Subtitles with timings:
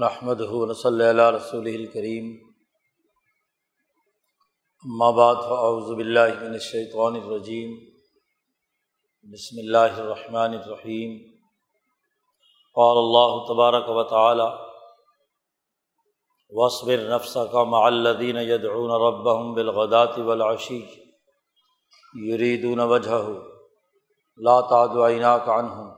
[0.00, 0.40] نحمد
[0.76, 2.36] صلی اللہ رسول الکریم
[5.16, 7.76] بعد فاعوذ باللہ من الشیطان الرجیم
[9.22, 11.18] بسم اللہ الرحمن الرحیم
[12.74, 14.48] قال اللہ تبارک و تعالی
[16.50, 20.82] وصبر نفسك مع الذين يدعون ربهم بالغداة والعشي.
[22.14, 23.38] يريدون وجهه.
[24.36, 25.90] لا تعد عيناك عنهم.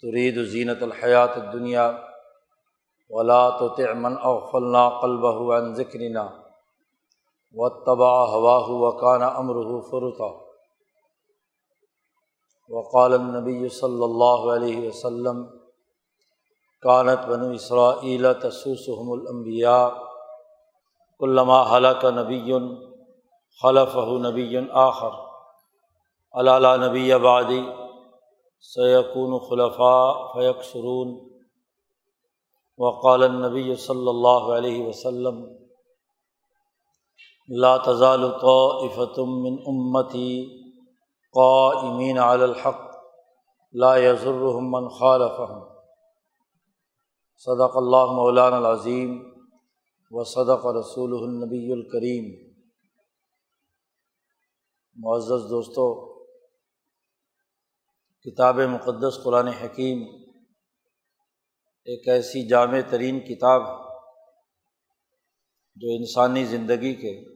[0.00, 2.09] تريد زینة الحیات الدنیا
[3.10, 6.26] ولا تو من اوفلنا قلبہ عن ذکرنا
[7.54, 10.28] و تبا ہوا وقان امرح فرتا
[12.70, 15.42] وقال النبی صلی اللہ علیہ وسلم
[16.82, 19.88] کانت بنو اسرائیل تسوسحم الانبیاء
[21.20, 22.52] علامہ حلق نبی
[23.60, 25.18] خلف نبی آخر.
[26.34, 27.60] علالہ نبی آبادی
[28.64, 31.29] سیقون خلفاء فیق سرون
[32.80, 35.40] وقال النبی صلی اللہ علیہ وسلم،
[37.48, 40.30] لا تزال طائفتم من امتی
[41.34, 42.86] قائمین علی الحق،
[43.74, 45.66] لا يضرهم من خالفهم.
[47.40, 49.12] صدق اللہ مولانا العظیم
[50.10, 52.30] و صدق رسول النبی الکریم
[54.96, 55.86] معزز دوستو،
[58.26, 60.02] کتاب مقدس قرآن حکیم
[61.84, 63.90] ایک ایسی جامع ترین کتاب ہے
[65.76, 67.34] جو انسانی زندگی کے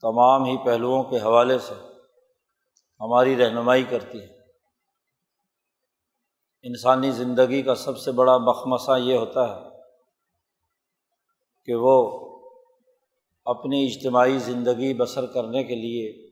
[0.00, 1.74] تمام ہی پہلوؤں کے حوالے سے
[3.00, 4.42] ہماری رہنمائی کرتی ہے۔
[6.62, 9.70] انسانی زندگی کا سب سے بڑا مخمصہ یہ ہوتا ہے
[11.64, 12.20] کہ وہ
[13.44, 16.30] اپنی اجتماعی زندگی بسر کرنے کے لیے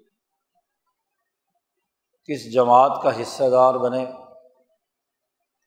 [2.25, 4.19] کس جماعت کا حصہ دار بنے۔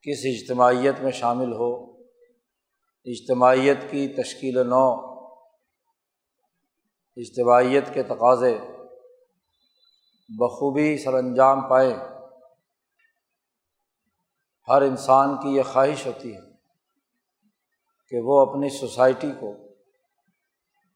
[0.04, 1.94] کس اجتماعیت میں شامل ہو،
[3.06, 5.14] اجتماعیت کی تشکیل نو
[7.16, 8.58] اجتماعیت کے تقاضے،
[10.30, 11.94] بخوبی سر انجام پائے۔
[14.68, 16.52] ہر انسان کی یہ خواہش ہوتی ہے
[18.10, 19.54] کہ وہ اپنی سوسائٹی کو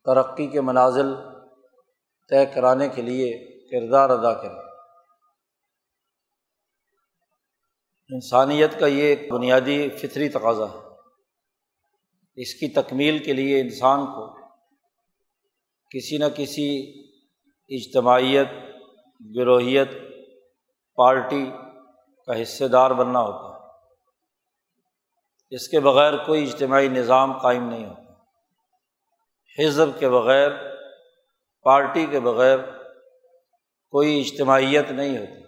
[0.05, 1.15] ترقی کے منازل
[2.29, 4.66] طے کرانے کے لیے کردار ادا کرے۔
[8.09, 10.77] انسانیت کا یہ ایک بنیادی فطری تقاضا ہے۔
[12.35, 14.33] اس کی تکمیل کے لیے انسان کو
[15.89, 17.03] کسی نہ کسی
[17.69, 18.47] اجتماعیت،
[19.35, 19.89] گروہیت،
[20.95, 21.45] پارٹی
[22.25, 23.67] کا حصے دار بننا ہوتا ہے۔
[25.49, 28.13] اس کے بغیر کوئی اجتماعی نظام قائم نہیں ہوتا۔
[29.59, 30.49] حزب کے بغیر،
[31.63, 32.59] پارٹی کے بغیر
[33.89, 35.46] کوئی اجتماعیت نہیں ہوتی۔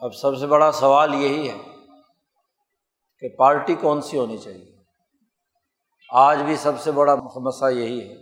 [0.00, 1.58] اب سب سے بڑا سوال یہی ہے
[3.18, 4.76] کہ پارٹی کون سی ہونی چاہیے؟
[6.10, 8.16] آج بھی سب سے بڑا مسئلہ یہی ہے۔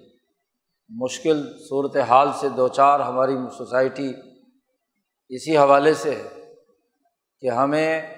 [0.89, 4.13] مشکل صورت حال سے دو چار ہماری سوسائٹی
[5.29, 6.55] اسی حوالے سے ہے
[7.41, 8.15] کہ ہمیں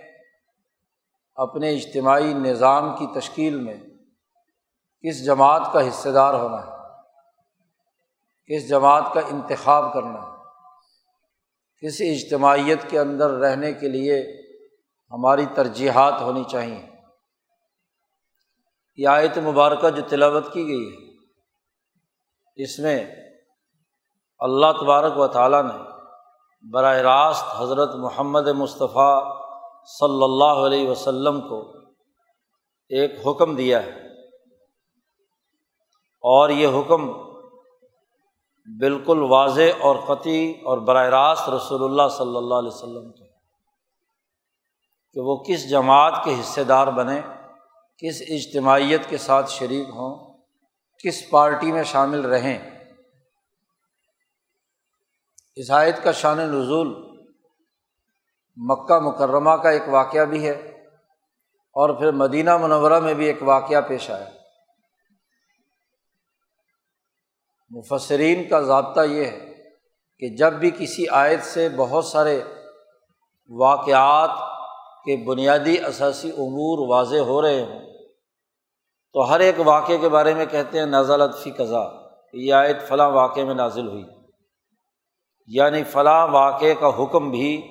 [1.34, 3.76] اپنے اجتماعی نظام کی تشکیل میں
[5.04, 6.72] کس جماعت کا حصے دار ہونا ہے،
[8.47, 10.29] کس جماعت کا انتخاب کرنا ہے۔
[11.80, 14.41] کسی اجتماعیت کے اندر رہنے کے لیے
[15.10, 16.91] ہماری ترجیحات ہونی چاہئیں
[18.96, 21.10] یہ آیت مبارکہ جو تلاوت کی گئی ہے
[22.56, 23.14] اس میں
[24.38, 25.90] اللہ تبارک و تعالیٰ نے
[26.70, 29.36] براہ راست حضرت محمد مصطفیٰ
[30.00, 31.72] صلی اللہ علیہ وسلم کو
[32.88, 33.90] ایک حکم دیا ہے۔
[36.22, 37.29] اور یہ حکم
[38.66, 43.25] بالکل واضح اور قطعی اور براہ راست رسول اللہ صلی اللہ علیہ وسلم کے۔
[45.12, 47.20] کہ وہ کس جماعت کے حصے دار بنے،
[47.97, 50.38] کس اجتماعیت کے ساتھ شریک ہوں،
[51.04, 52.70] کس پارٹی میں شامل رہیں۔
[55.56, 56.88] عیسائیت کا شان نزول
[58.56, 60.53] مکہ مکرمہ کا ایک واقعہ بھی ہے
[61.72, 64.39] اور پھر مدینہ منورہ میں بھی ایک واقعہ پیش آیا۔
[67.70, 69.55] مفسرین کا ضابطہ یہ ہے
[70.19, 72.43] کہ جب بھی کسی آیت سے بہت سارے
[73.49, 74.31] واقعات
[75.05, 77.81] کے بنیادی اثاثی امور واضح ہو رہے ہوں،
[79.12, 81.82] تو ہر ایک واقعے کے بارے میں کہتے ہیں نازل فی قضا
[82.32, 84.05] یہ آیت فلاں واقعے میں نازل ہوئی۔
[85.46, 87.62] یعنی فلاں واقعے کا حکم بھی،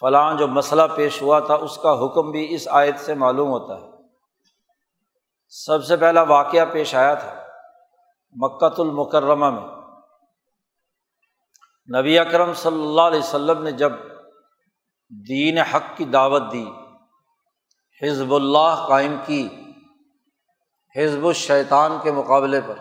[0.00, 3.74] فلاں جو مسئلہ پیش ہوا تھا، اس کا حکم بھی اس آیت سے معلوم ہوتا
[3.74, 3.90] ہے۔
[5.48, 7.41] سب سے پہلا واقعہ پیش آیا تھا۔
[8.34, 9.68] مکت المکرمہ میں۔
[11.98, 13.92] نبی اکرم صلی اللہ علیہ وسلم نے جب
[15.28, 16.70] دین حق کی دعوت دی،
[18.02, 19.48] حزب اللہ قائم کی،
[20.96, 22.74] حزب الشیطان کے مقابلے پر،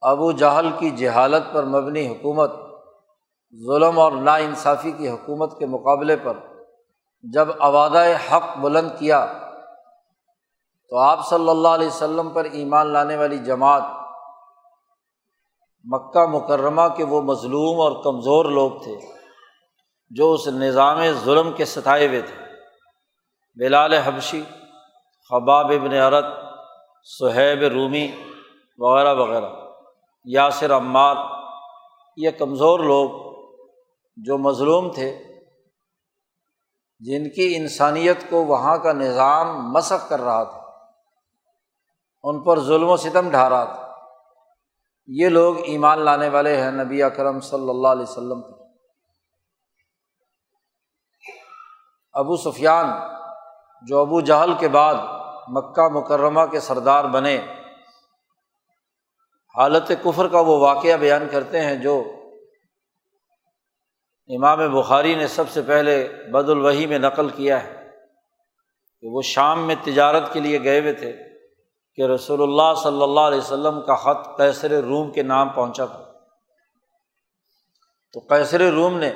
[0.00, 2.50] ابو جہل کی جہالت پر مبنی حکومت،
[3.66, 6.36] ظلم اور نا انصافی کی حکومت کے مقابلے پر
[7.22, 9.26] جب آبادۂ حق بلند کیا،
[10.88, 14.03] تو آپ صلی اللہ علیہ وسلم پر ایمان لانے والی جماعت
[15.84, 18.96] مکہ مکرمہ کے وہ مظلوم اور کمزور لوگ تھے
[20.10, 22.44] جو اس نظام ظلم کے ستائے ہوئے تھے۔
[23.56, 24.42] بلال حبشی،
[25.30, 26.24] خباب ابن عرت
[27.02, 28.12] صہیب رومی
[28.78, 29.50] وغیرہ وغیرہ،
[30.24, 31.16] یاسر عمار،
[32.16, 33.10] یہ کمزور لوگ
[34.16, 35.18] جو مظلوم تھے،
[37.00, 40.60] جن کی انسانیت کو وہاں کا نظام مسق کر رہا تھا،
[42.22, 43.83] ان پر ظلم و ستم ڈھا رہا تھا۔
[45.08, 48.62] یہ لوگ ایمان لانے والے ہیں نبی اکرم صلی اللہ علیہ وسلم پر۔
[52.12, 52.86] ابو سفیان
[53.88, 54.94] جو ابو جہل کے بعد
[55.48, 57.36] مکہ مکرمہ کے سردار بنے،
[59.54, 62.02] حالت کفر کا وہ واقعہ بیان کرتے ہیں جو
[64.28, 67.90] امام بخاری نے سب سے پہلے بد الوحی میں نقل کیا ہے
[69.00, 71.33] کہ وہ شام میں تجارت کے لیے گئے ہوئے تھے۔
[71.96, 76.04] کہ رسول اللہ صلی اللہ علیہ وسلم کا خط قیصر روم کے نام پہنچا تھا۔
[78.12, 79.12] تو قیصر روم نے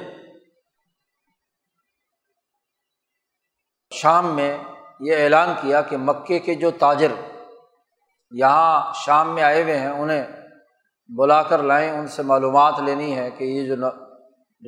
[3.91, 4.59] شام میں
[5.01, 7.13] یہ اعلان کیا کہ مکے کے جو تاجر
[8.31, 10.27] یہاں شام میں آئے ہوئے ہیں، انہیں
[11.09, 13.75] بلا کر لائیں، ان سے معلومات لینی ہے کہ یہ جو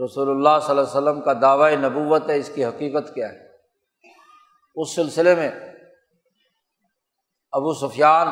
[0.04, 3.38] رسول اللہ صلی اللہ علیہ وسلم کا دعوی نبوت ہے، اس کی حقیقت کیا ہے۔
[4.76, 5.69] اس سلسلے میں
[7.52, 8.26] ابو سفیان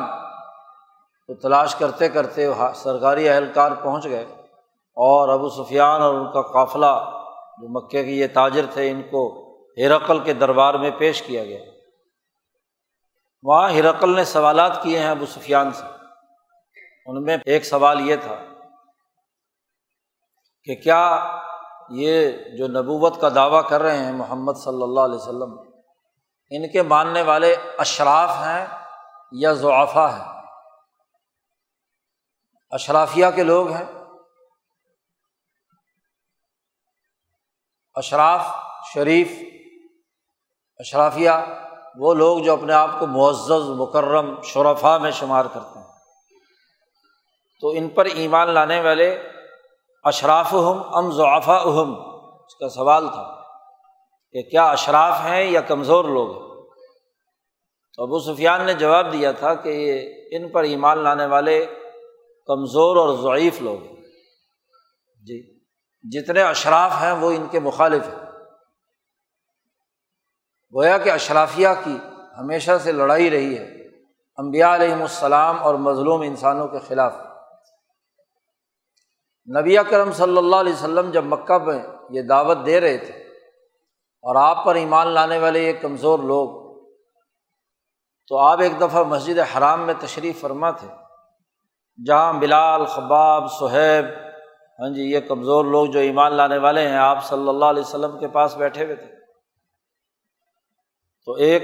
[1.27, 4.25] کو تلاش کرتے کرتے سرکاری اہلکار پہنچ گئے
[4.95, 7.11] اور ابو سفیان اور ان کا قافلہ
[7.57, 11.59] جو مکے کے یہ تاجر تھے، ان کو ہرقل کے دربار میں پیش کیا گیا۔
[13.43, 15.85] وہاں ہرقل نے سوالات کیے ہیں ابو سفیان سے۔
[17.05, 18.35] ان میں ایک سوال یہ تھا
[20.63, 21.31] کہ کیا
[21.89, 25.59] یہ جو نبوت کا دعویٰ کر رہے ہیں محمد صلی اللہ علیہ وسلم،
[26.49, 28.65] ان کے ماننے والے اشراف ہیں؟
[29.31, 30.39] یا ضعفا ہے
[32.71, 33.85] اشرافیہ کے لوگ ہیں۔
[37.93, 38.45] اشراف،
[38.93, 39.31] شریف،
[40.77, 41.29] اشرافیہ،
[41.97, 45.85] وہ لوگ جو اپنے آپ کو معزز، مکرم شرفا میں شمار کرتے ہیں۔
[47.61, 49.29] تو ان پر ایمان لانے والے
[50.03, 51.95] اشراف ہم ام ضعفا اہم
[52.45, 53.43] اس کا سوال تھا
[54.31, 56.48] کہ کیا اشراف ہیں یا کمزور لوگ ہیں؟
[57.99, 61.65] تو ابو سفیان نے جواب دیا تھا کہ یہ ان پر ایمان لانے والے
[62.47, 63.95] کمزور اور ضعیف لوگ ہیں۔
[65.25, 65.59] جی
[66.11, 68.25] جتنے اشراف ہیں وہ ان کے مخالف ہیں۔
[70.75, 71.97] گویا کہ اشرافیہ کی
[72.37, 73.87] ہمیشہ سے لڑائی رہی ہے۔
[74.37, 77.13] امبیا علیہم السلام اور مظلوم انسانوں کے خلاف۔
[79.59, 81.79] نبی کرم صلی اللہ علیہ وسلم جب مکہ میں
[82.09, 83.13] یہ دعوت دے رہے تھے
[84.21, 86.68] اور آپ پر ایمان لانے والے یہ کمزور لوگ
[88.29, 90.87] تو آپ ایک دفعہ مسجد حرام میں تشریف فرما تھے۔
[92.05, 94.05] جہاں بلال، خباب صہیب
[94.79, 98.19] ہاں جی یہ کمزور لوگ جو ایمان لانے والے ہیں، آپ صلی اللہ علیہ وسلم
[98.19, 99.15] کے پاس بیٹھے ہوئے تھے۔
[101.25, 101.63] تو ایک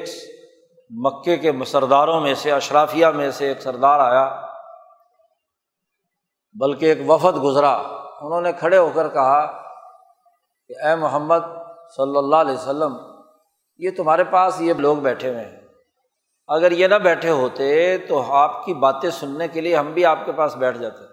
[0.89, 4.45] مکے کے سرداروں میں سے، اشرافیہ میں سے ایک سردار آیا۔
[6.53, 7.75] بلکہ ایک وفد گزرا۔
[8.21, 9.45] انہوں نے کھڑے ہو کر کہا
[10.67, 11.39] کہ اے محمد
[11.95, 12.97] صلی اللہ علیہ وسلم،
[13.77, 15.64] یہ تمہارے پاس یہ لوگ بیٹھے ہوئے ہیں۔
[16.47, 20.25] اگر یہ نہ بیٹھے ہوتے تو آپ کی باتیں سننے کے لیے ہم بھی آپ
[20.25, 21.03] کے پاس بیٹھ جاتے۔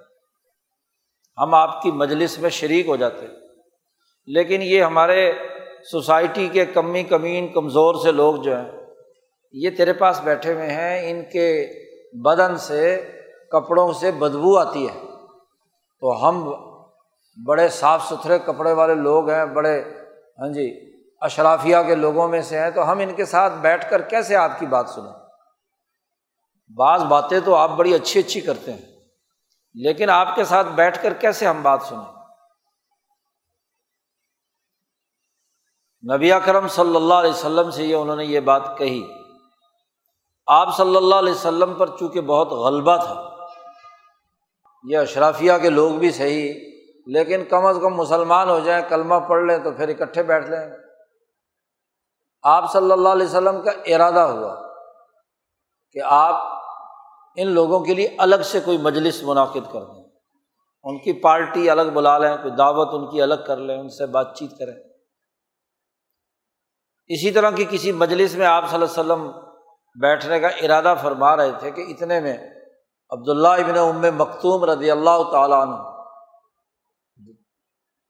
[1.39, 3.27] ہم آپ کی مجلس میں شریک ہو جاتے۔
[4.27, 5.33] لیکن یہ ہمارے
[5.91, 8.71] سوسائٹی کے کمی کمین کمزور سے لوگ جو ہیں،
[9.53, 11.69] یہ تیرے پاس بیٹھے ہوئے ہیں۔ ان کے
[12.13, 13.11] بدن سے،
[13.51, 15.01] کپڑوں سے بدبو آتی ہے۔
[16.01, 16.53] تو ہم
[17.47, 19.83] بڑے صاف ستھرے کپڑے والے لوگ ہیں، بڑے
[20.39, 24.03] ہاں جی اشرافیہ کے لوگوں میں سے ہیں۔ تو ہم ان کے ساتھ بیٹھ کر
[24.03, 25.22] کیسے آپ کی بات سنیں؟
[26.79, 28.81] بعض باتیں تو آپ بڑی اچھی اچھی کرتے ہیں،
[29.75, 32.11] لیکن آپ کے ساتھ بیٹھ کر کیسے ہم بات سنیں؟
[36.05, 39.03] نبی اکرم صلی اللہ علیہ وسلم سے یہ انہوں نے یہ بات کہی۔
[40.49, 43.15] آپ صلی اللہ علیہ وسلم پر چونکہ بہت غلبہ تھا،
[44.85, 46.53] یہ اشرافیہ کے لوگ بھی صحیح،
[47.07, 50.65] لیکن کم از کم مسلمان ہو جائیں، کلمہ پڑھ لیں تو پھر اکٹھے بیٹھ لیں۔
[52.45, 54.55] آپ صلی اللہ علیہ وسلم کا ارادہ ہوا
[55.97, 56.51] کہ آپ
[57.37, 60.05] ان لوگوں کے لیے الگ سے کوئی مجلس منعقد کر دیں۔
[60.85, 64.07] ان کی پارٹی الگ بلا لیں، کوئی دعوت ان کی الگ کر لیں، ان سے
[64.07, 64.75] بات چیت کریں۔
[67.07, 69.53] اسی طرح کی کسی مجلس میں آپ صلی اللہ علیہ وسلم
[70.01, 72.37] بیٹھنے کا ارادہ فرما رہے تھے کہ اتنے میں
[73.11, 75.77] عبداللہ ابن ام مختوم رضی اللہ تعالیٰ عنہ،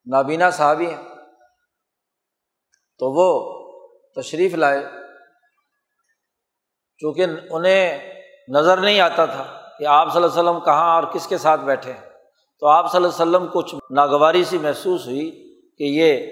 [0.06, 1.08] نابینا صحابی ہیں،
[2.98, 3.52] تو وہ
[4.22, 4.86] تشریف لائے۔
[6.98, 8.11] چونکہ انہیں
[8.48, 9.44] نظر نہیں آتا تھا
[9.78, 12.00] کہ آپ صلی اللہ علیہ وسلم کہاں اور کس کے ساتھ بیٹھے ہیں۔
[12.60, 15.30] تو آپ صلی اللہ علیہ وسلم کچھ ناگواری سی محسوس ہوئی
[15.78, 16.26] کہ یہ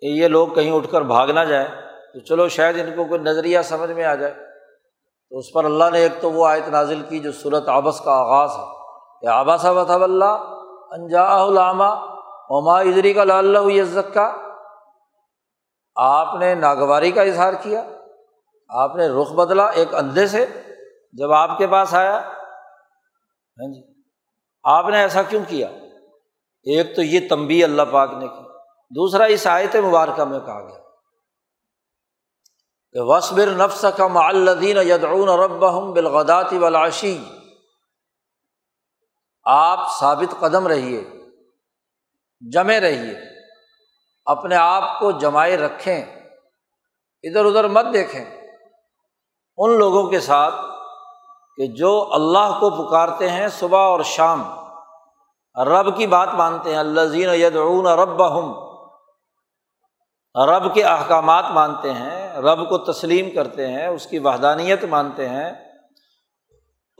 [0.00, 1.68] یہ لوگ کہیں اٹھ کر بھاگ نہ جائیں۔
[2.14, 4.34] تو چلو شاید ان کو کوئی نظریہ سمجھ میں آ جائے۔
[5.30, 8.12] تو اس پر اللہ نے ایک تو وہ آیت نازل کی جو صورت آبس کا
[8.12, 8.64] آغاز ہے
[9.20, 10.54] کہ آبا صاحب اللہ
[10.90, 12.06] انجا علامہ
[12.50, 14.32] عما ادری کا لال یزک کا
[15.96, 17.82] آپ نے ناگواری کا اظہار کیا،
[18.68, 20.46] آپ نے رخ بدلا ایک اندھے سے۔
[21.12, 22.16] جب آپ کے پاس آیا
[23.58, 23.82] ہاں جی
[24.64, 25.68] آپ نے ایسا کیوں کیا؟
[26.66, 28.44] ایک تو یہ تمبی اللہ پاک نے کی،
[28.90, 30.78] دوسرا اس آیت مبارکہ میں کہا گیا
[32.92, 35.62] کہ وصبر نفس کا معلدین یدعون رب
[35.94, 37.18] بالغداتی ولاشی
[39.44, 41.04] آپ ثابت قدم رہیے،
[42.40, 43.14] جمے رہیے،
[44.26, 46.00] اپنے آپ کو جمائے رکھیں،
[47.24, 48.24] ادھر ادھر مت دیکھیں۔
[49.58, 50.54] ان لوگوں کے ساتھ
[51.58, 54.42] کہ جو اللہ کو پکارتے ہیں صبح اور شام،
[55.56, 58.54] رب کی بات مانتے ہیں اللہ زین یدعون رب ہم
[60.34, 65.52] رب کے احکامات مانتے ہیں، رب کو تسلیم کرتے ہیں، اس کی وحدانیت مانتے ہیں،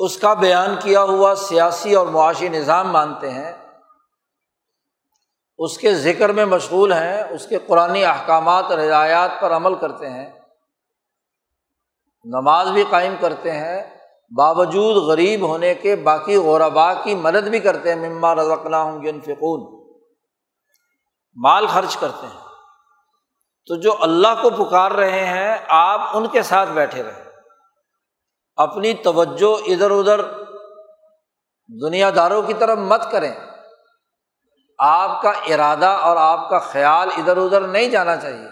[0.00, 3.52] اس کا بیان کیا ہوا سیاسی اور معاشی نظام مانتے ہیں،
[5.58, 10.10] اس کے ذکر میں مشغول ہیں، اس کے قرآن احکامات اور ہدایات پر عمل کرتے
[10.10, 10.30] ہیں،
[12.24, 13.95] نماز بھی قائم کرتے ہیں
[14.30, 19.12] باوجود غریب ہونے کے باقی غوربا کی مدد بھی کرتے ہیں، مما رضقنا ہوں گے
[19.12, 19.86] فکون
[21.34, 22.40] مال خرچ کرتے ہیں۔
[23.66, 27.24] تو جو اللہ کو پکار رہے ہیں، آپ ان کے ساتھ بیٹھے رہیں۔
[28.56, 30.20] اپنی توجہ ادھر ادھر
[31.82, 33.34] دنیا داروں کی طرف مت کریں۔
[34.78, 38.48] آپ کا ارادہ اور آپ کا خیال ادھر ادھر نہیں جانا چاہیے۔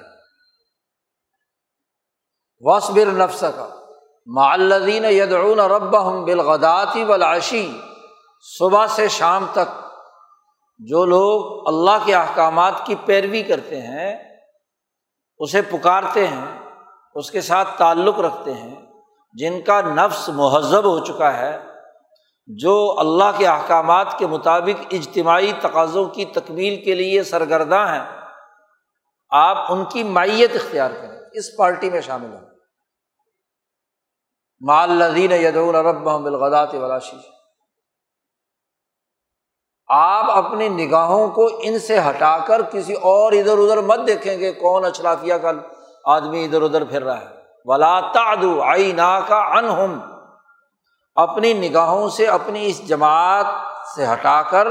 [2.60, 3.83] وصبر نفس کا
[4.26, 7.78] معلدین یدعون رب ہم بالغداتی ولاشی
[8.58, 9.68] صبح سے شام تک
[10.78, 14.16] جو لوگ اللہ کے احکامات کی پیروی کرتے ہیں،
[15.38, 16.58] اسے پکارتے ہیں،
[17.14, 18.74] اس کے ساتھ تعلق رکھتے ہیں،
[19.32, 21.58] جن کا نفس مہذب ہو چکا ہے،
[22.46, 28.04] جو اللہ کے احکامات کے مطابق اجتماعی تقاضوں کی تکمیل کے لیے سرگرداں ہیں،
[29.30, 32.53] آپ ان کی مائیت اختیار کریں، اس پارٹی میں شامل ہوں۔
[34.66, 37.16] مال لدین یدون رب بالغدات ولاشی
[39.88, 44.52] آپ اپنی نگاہوں کو ان سے ہٹا کر کسی اور ادھر ادھر مت دیکھیں گے
[44.52, 45.52] کون اشرافیہ کا
[46.04, 47.26] آدمی ادھر ادھر پھر رہا ہے۔
[47.64, 49.99] ولا تعدو آئی نا کا ان
[51.14, 53.47] اپنی نگاہوں سے اپنی اس جماعت
[53.94, 54.68] سے ہٹا کر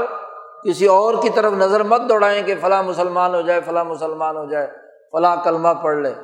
[0.64, 4.44] کسی اور کی طرف نظر مت دوڑائیں کہ فلاں مسلمان ہو جائے، فلاں مسلمان ہو
[4.44, 4.66] جائے،
[5.12, 6.14] فلاں کلمہ پڑھ لے۔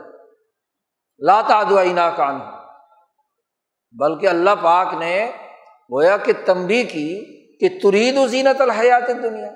[1.18, 2.40] لا تعدو آئی نا کا ان
[3.92, 5.32] بلکہ اللہ پاک نے
[5.92, 9.50] گویا کہ تمبی کی کہ ترید و زینت الحیات دنیا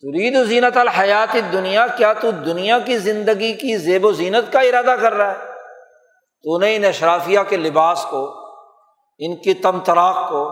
[0.00, 4.60] ترید و زینت الحیات دنیا کیا تو دنیا کی زندگی کی زیب و زینت کا
[4.60, 5.38] ارادہ کر رہا ہے۔
[6.42, 8.34] تو نے ان اشرافیہ کے لباس کو،
[9.18, 10.50] ان کی تم تراک کو،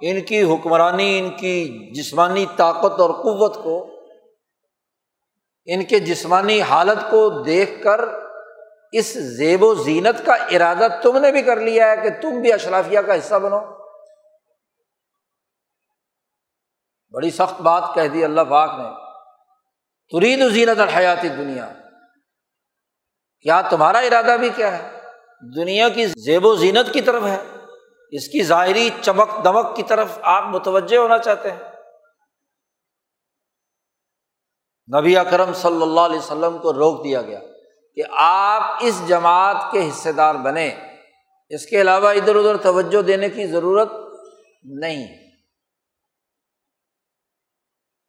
[0.00, 3.86] ان کی حکمرانی، ان کی جسمانی طاقت اور قوت کو،
[5.66, 8.23] ان کے جسمانی حالت کو دیکھ کر
[8.98, 12.52] اس زیب و زینت کا ارادہ تم نے بھی کر لیا ہے کہ تم بھی
[12.52, 13.84] اشرافیہ کا حصہ بنو۔
[17.12, 19.04] بڑی سخت بات کہہ دی اللہ پاک نے۔
[20.10, 21.72] ترید و زینت الحیاتی دنیا
[23.40, 25.00] کیا تمہارا ارادہ بھی کیا ہے؟
[25.56, 27.42] دنیا کی زیب و زینت کی طرف ہے۔
[28.10, 31.58] اس کی ظاہری چمک دمک کی طرف آپ متوجہ ہونا چاہتے ہیں۔
[35.00, 37.40] نبی اکرم صلی اللہ علیہ وسلم کو روک دیا گیا۔
[37.94, 40.76] کہ آپ اس جماعت کے حصے دار بنے
[41.48, 43.92] اس کے علاوہ ادھر ادھر توجہ دینے کی ضرورت
[44.64, 45.06] نہیں۔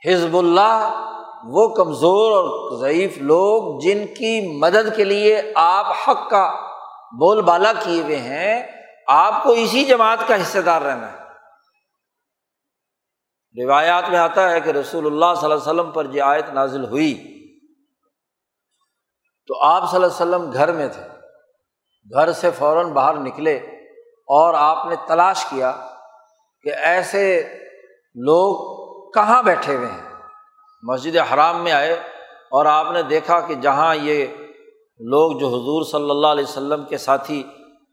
[0.07, 1.01] حزب اللہ
[1.43, 6.51] وہ کمزور اور ضعیف لوگ جن کی مدد کے لیے آپ حق کا
[7.19, 8.67] بول بالا کیے ہوئے ہیں،
[9.07, 11.25] آپ کو اسی جماعت کا حصے دار رہنا ہے۔
[13.63, 16.85] روایات میں آتا ہے کہ رسول اللہ صلی اللہ علیہ وسلم پر یہ آیت نازل
[16.85, 17.34] ہوئی۔
[19.47, 21.01] تو آپ صلی اللہ علیہ وسلم گھر میں تھے۔
[22.13, 23.55] گھر سے فوراً باہر نکلے
[24.27, 25.71] اور آپ نے تلاش کیا
[26.61, 27.43] کہ ایسے
[28.15, 28.75] لوگ
[29.11, 30.13] کہاں بیٹھے ہوئے ہیں۔
[30.83, 31.93] مسجد حرام میں آئے
[32.51, 34.25] اور آپ نے دیکھا کہ جہاں یہ
[34.99, 37.43] لوگ جو حضور صلی اللہ علیہ وسلم کے ساتھی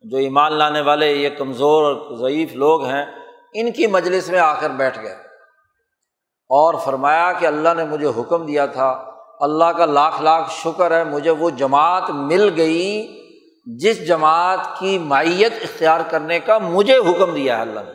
[0.03, 3.05] جو ایمان لانے والے، یہ کمزور اور ضعیف لوگ ہیں،
[3.55, 5.15] ان کی مجلس میں آ کر بیٹھ گئے۔
[6.49, 9.12] اور فرمایا کہ اللہ نے مجھے حکم دیا تھا
[9.43, 13.19] اللہ کا لاکھ لاکھ شکر ہے، مجھے وہ جماعت مل گئی
[13.67, 17.93] جس جماعت کی مائیت اختیار کرنے کا مجھے حکم دیا ہے اللہ نے۔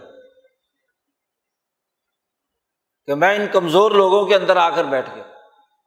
[3.06, 5.24] کہ میں ان کمزور لوگوں کے اندر آ کر بیٹھ گیا۔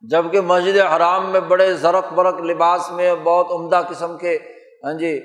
[0.03, 4.39] جبکہ مسجد حرام میں بڑے زرق برق لباس میں بہت عمدہ قسم کے
[4.85, 5.21] ہاں جی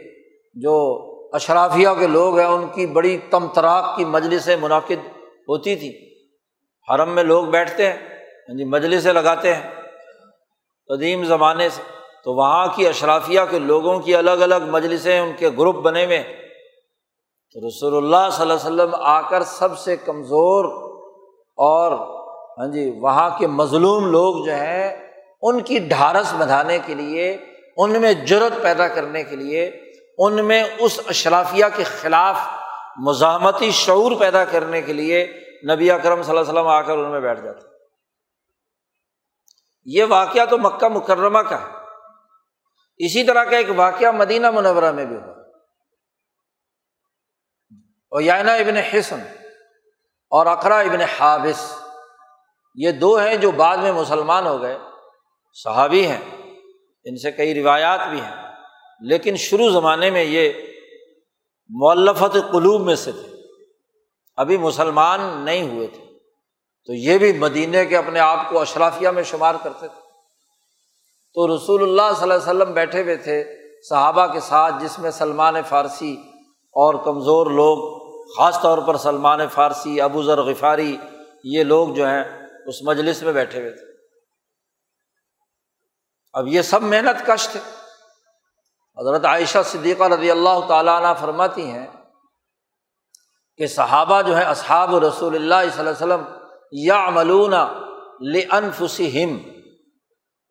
[0.53, 1.01] جو
[1.33, 5.07] اشرافیہ کے لوگ ہیں، ان کی بڑی تم تراک کی مجلسیں منعقد
[5.49, 5.93] ہوتی تھیں۔
[6.91, 7.97] حرم میں لوگ بیٹھتے ہیں
[8.49, 9.84] ہاں جی مجلسیں لگاتے ہیں۔
[10.87, 11.81] قدیم زمانے سے۔
[12.23, 16.23] تو وہاں کی اشرافیہ کے لوگوں کی الگ الگ مجلسیں ان کے گروپ بنے ہوئے۔
[17.53, 20.65] تو رسول اللہ صلی اللہ علیہ وسلم آ کر سب سے کمزور
[21.57, 21.91] اور
[22.57, 25.11] ہاں جی وہاں کے مظلوم لوگ جو ہیں،
[25.41, 27.37] ان کی ڈھارس بندھانے کے لیے،
[27.77, 29.71] ان میں جرت پیدا کرنے کے لیے،
[30.17, 32.35] ان میں اس اشرافیہ کے خلاف
[32.97, 35.27] مزاحمتی شعور پیدا کرنے کے لیے
[35.71, 37.74] نبی اکرم صلی اللہ علیہ وسلم آ کر ان میں بیٹھ جاتے۔
[39.85, 41.71] یہ واقعہ تو مکہ مکرمہ کا ہے۔
[42.97, 45.35] اسی طرح کا ایک واقعہ مدینہ منورہ میں بھی ہوا۔
[48.09, 49.19] اور یائنا ابن حسن
[50.29, 51.71] اور اقرا ابن حابث،
[52.75, 54.77] یہ دو ہیں جو بعد میں مسلمان ہو گئے،
[55.63, 56.21] صحابی ہیں،
[57.03, 58.45] ان سے کئی روایات بھی ہیں۔
[59.01, 60.53] لیکن شروع زمانے میں یہ
[61.69, 63.35] مولفت قلوب میں سے تھے۔
[64.37, 66.04] ابھی مسلمان نہیں ہوئے تھے۔
[66.87, 70.01] تو یہ بھی مدینے کے اپنے آپ کو اشرافیہ میں شمار کرتے تھے۔
[71.33, 73.43] تو رسول اللہ صلی اللہ علیہ وسلم بیٹھے ہوئے تھے
[73.89, 76.13] صحابہ کے ساتھ، جس میں سلمان فارسی
[76.61, 78.05] اور کمزور لوگ،
[78.37, 80.97] خاص طور پر سلمان فارسی، ابو ذر غفاری،
[81.43, 82.23] یہ لوگ جو ہیں،
[82.65, 83.85] اس مجلس میں بیٹھے ہوئے تھے۔
[86.33, 87.59] اب یہ سب محنت کش تھے۔
[88.97, 91.87] حضرت عائشہ صدیقہ رضی اللہ تعالیٰ عنہ فرماتی ہیں
[93.57, 96.44] کہ صحابہ جو ہے اصحاب رسول اللہ صلی اللہ علیہ وسلم
[96.83, 97.53] یا ملون
[98.21, 99.37] لنفسم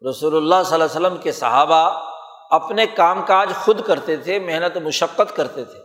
[0.09, 2.11] رسول اللہ صلی اللہ علیہ وسلم کے صحابہ
[2.51, 5.79] اپنے کام کاج خود کرتے تھے، محنت، مشقت کرتے تھے۔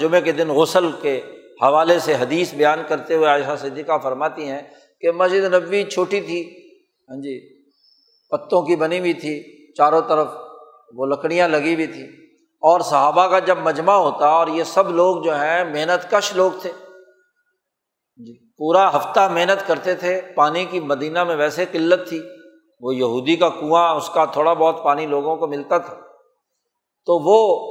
[0.00, 1.20] جمعے کے دن غسل کے
[1.62, 4.62] حوالے سے حدیث بیان کرتے ہوئے عائشہ صدیقہ فرماتی ہیں
[5.00, 6.68] کہ مسجد نبوی چھوٹی تھی
[7.08, 7.64] ہاں جی
[8.30, 10.28] پتوں کی بنی ہوئی تھی، چاروں طرف
[10.94, 12.06] وہ لکڑیاں لگی ہوئی تھیں۔
[12.60, 16.52] اور صحابہ کا جب مجمع ہوتا اور یہ سب لوگ جو ہیں، محنت کش لوگ
[16.62, 16.72] تھے۔
[18.58, 22.22] پورا ہفتہ محنت کرتے تھے، پانی کی مدینہ میں ویسے قلت تھی۔
[22.80, 25.94] وہ یہودی کا کنواں، اس کا تھوڑا بہت پانی لوگوں کو ملتا تھا۔
[27.06, 27.68] تو وہ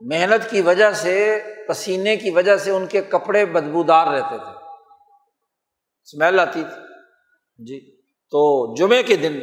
[0.00, 4.64] محنت کی وجہ سے، پسینے کی وجہ سے ان کے کپڑے بدبودار رہتے تھے۔
[6.02, 6.82] اسمیل آتی تھی۔
[7.64, 7.96] جی۔
[8.30, 9.40] تو جمعے کے دن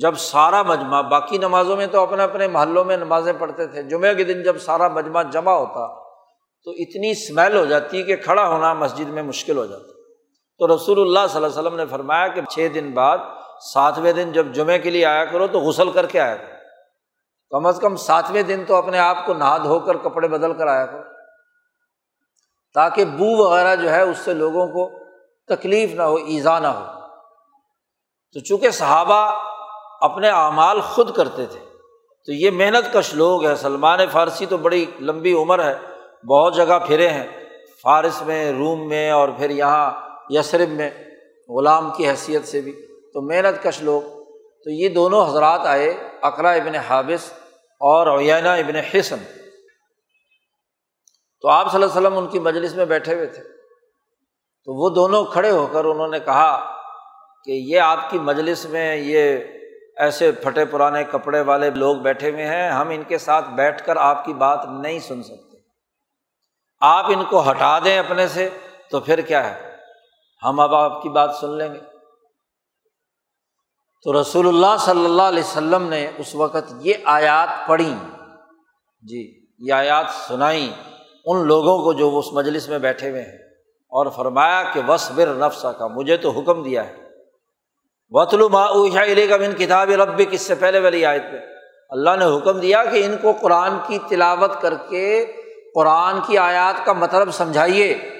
[0.00, 4.14] جب سارا مجمع، باقی نمازوں میں تو اپنے اپنے محلوں میں نمازیں پڑھتے تھے۔ جمعے
[4.14, 5.94] کے دن جب سارا مجمع جمع ہوتا،
[6.64, 10.01] تو اتنی اسمیل ہو جاتی کہ کھڑا ہونا مسجد میں مشکل ہو جاتا۔
[10.62, 13.18] تو رسول اللہ صلی اللہ علیہ وسلم نے فرمایا کہ چھ دن بعد
[13.72, 16.52] ساتویں دن جب جمعے کے لیے آیا کرو تو غسل کر کے آیا کرو۔
[17.50, 20.66] کم از کم ساتویں دن تو اپنے آپ کو نہا دھو کر کپڑے بدل کر
[20.66, 21.02] آیا کرو۔
[22.74, 24.90] تاکہ بو وغیرہ جو ہے اس سے لوگوں کو
[25.48, 26.84] تکلیف نہ ہو، ایزا نہ ہو۔
[28.32, 29.32] تو چونکہ صحابہ
[30.00, 31.60] اپنے اعمال خود کرتے تھے،
[32.26, 35.78] تو یہ محنت کش لوگ ہیں۔ سلمان فارسی تو بڑی لمبی عمر ہے،
[36.26, 37.44] بہت جگہ پھرے ہیں۔
[37.82, 40.90] فارس میں، روم میں اور پھر یہاں یسرب میں،
[41.48, 42.72] غلام کی حیثیت سے بھی۔
[43.12, 44.02] تو محنت کش لوگ۔
[44.64, 47.32] تو یہ دونوں حضرات آئے، اقرا ابن حابث
[47.80, 49.16] اور اوینا ابن حسن۔
[51.40, 53.42] تو آپ صلی اللہ علیہ وسلم ان کی مجلس میں بیٹھے ہوئے تھے۔
[54.64, 56.76] تو وہ دونوں کھڑے ہو کر انہوں نے کہا
[57.44, 59.38] کہ یہ آپ کی مجلس میں یہ
[59.96, 63.96] ایسے پھٹے پرانے کپڑے والے لوگ بیٹھے ہوئے ہیں، ہم ان کے ساتھ بیٹھ کر
[63.96, 65.58] آپ کی بات نہیں سن سکتے۔
[66.80, 68.48] آپ ان کو ہٹا دیں اپنے سے،
[68.90, 69.71] تو پھر کیا ہے؟
[70.44, 71.80] ہم اب آپ کی بات سن لیں گے۔
[74.02, 77.94] تو رسول اللہ صلی اللہ علیہ وسلم نے اس وقت یہ آیات پڑھی۔
[79.02, 80.72] جی یہ آیات سنائی۔
[81.24, 83.38] ان لوگوں کو جو اس مجلس میں بیٹھے ہوئے ہیں۔
[83.90, 86.96] اور فرمایا کہ وصبر نفسا کا مجھے تو حکم دیا ہے۔
[88.10, 91.36] وطل ما اوشا علی کا بن کتاب رب کس سے پہلے والی آیت پہ
[91.90, 95.26] اللہ نے حکم دیا کہ ان کو قرآن کی تلاوت کر کے
[95.74, 98.11] قرآن کی آیات کا مطلب سمجھائیے۔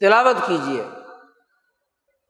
[0.00, 0.84] تلاوت کیجیے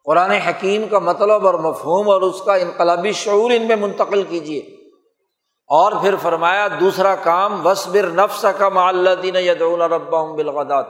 [0.04, 4.60] قرآن حکیم کا مطلب اور مفہوم اور اس کا انقلابی شعور ان میں منتقل کیجیے
[5.66, 10.86] اور پھر فرمایا، دوسرا کام وصبر نفس کا معلدین یدعون ربهم بالغدات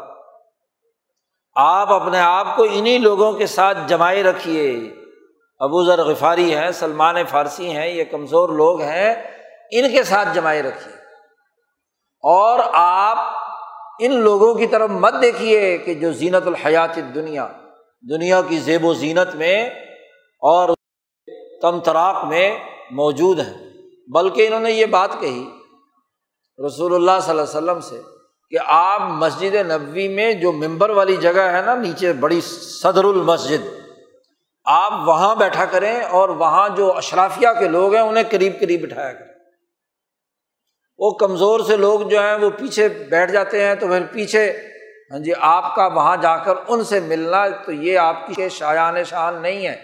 [1.56, 4.94] آپ اپنے آپ کو انہیں لوگوں کے ساتھ جمائے رکھیے۔
[5.58, 9.14] ابو ذر غفاری ہیں، سلمان فارسی ہیں، یہ کمزور لوگ ہیں،
[9.70, 10.94] ان کے ساتھ جمائے رکھیے۔
[12.22, 13.43] اور آپ
[14.00, 17.48] ان لوگوں کی طرف مت دیکھیے کہ جو زینت الحیات دنیا
[18.10, 19.70] دنیا کی زیب و زینت میں
[20.42, 20.68] اور
[21.62, 22.56] تم تراک میں
[22.90, 23.54] موجود ہیں۔
[24.08, 25.44] بلکہ انہوں نے یہ بات کہی
[26.66, 28.00] رسول اللہ صلی اللہ علیہ وسلم سے
[28.50, 32.40] کہ آپ مسجد نبوی میں جو ممبر والی جگہ ہے نا، نیچے بڑی
[32.80, 33.66] صدر المسجد،
[34.64, 39.12] آپ وہاں بیٹھا کریں اور وہاں جو اشرافیہ کے لوگ ہیں، انہیں قریب قریب بٹھایا
[39.12, 39.33] کریں۔
[40.98, 44.68] وہ کمزور سے لوگ جو ہیں وہ پیچھے بیٹھ جاتے ہیں تو پھر پیچھے
[45.10, 49.04] ہاں جی آپ کا وہاں جا کر ان سے ملنا تو یہ آپ کی شایان
[49.04, 49.76] شان نہیں ہے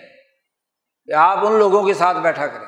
[1.07, 2.67] کہ آپ ان لوگوں کے ساتھ بیٹھا کریں۔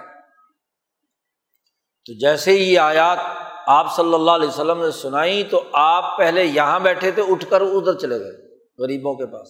[2.07, 3.19] تو جیسے ہی یہ آیات
[3.67, 7.61] آپ صلی اللہ علیہ وسلم نے سنائی تو آپ پہلے یہاں بیٹھے تھے، اٹھ کر
[7.61, 9.49] ادھر چلے گئے غریبوں کے پاس،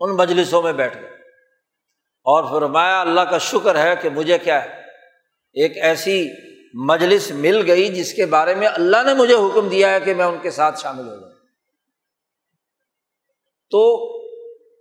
[0.00, 1.08] ان مجلسوں میں بیٹھ گئے۔
[2.26, 4.82] اور فرمایا، اللہ کا شکر ہے کہ مجھے کیا ہے،
[5.52, 6.28] ایک ایسی
[6.74, 10.24] مجلس مل گئی جس کے بارے میں اللہ نے مجھے حکم دیا ہے کہ میں
[10.24, 11.32] ان کے ساتھ شامل ہو جاؤں۔
[13.70, 14.08] تو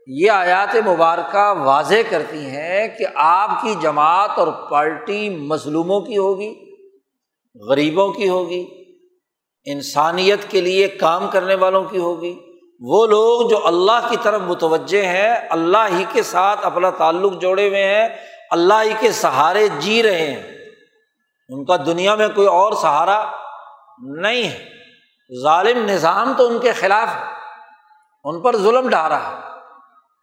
[0.07, 6.75] یہ آیات مبارکہ واضح کرتی ہیں کہ آپ کی جماعت اور پارٹی مظلوموں کی ہوگی،
[7.69, 8.65] غریبوں کی ہوگی،
[9.65, 12.39] انسانیت کے لیے کام کرنے والوں کی ہوگی۔
[12.79, 17.67] وہ لوگ جو اللہ کی طرف متوجہ ہیں، اللہ ہی کے ساتھ اپنا تعلق جوڑے
[17.67, 18.09] ہوئے ہیں،
[18.51, 20.56] اللہ ہی کے سہارے جی رہے ہیں۔
[21.49, 23.31] ان کا دنیا میں کوئی اور سہارا
[23.99, 24.69] نہیں ہے۔
[25.43, 27.33] ظالم نظام تو ان کے خلاف ہے۔
[28.23, 29.59] ان پر ظلم ڈھا رہا ہے۔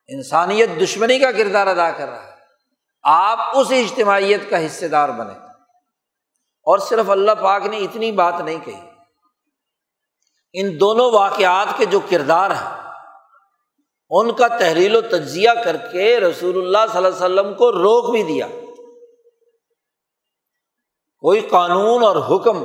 [0.08, 2.30] انسانیت دشمنی کا کردار ادا کر رہا ہے۔
[3.02, 5.32] آپ اس اجتماعیت کا حصے دار بنے۔
[6.62, 8.80] اور صرف اللہ پاک نے اتنی بات نہیں کہی۔
[10.52, 12.90] ان دونوں واقعات کے جو کردار ہیں،
[14.10, 18.10] ان کا تحریل و تجزیہ کر کے رسول اللہ صلی اللہ علیہ وسلم کو روک
[18.10, 18.46] بھی دیا۔
[21.24, 22.64] کوئی قانون اور حکم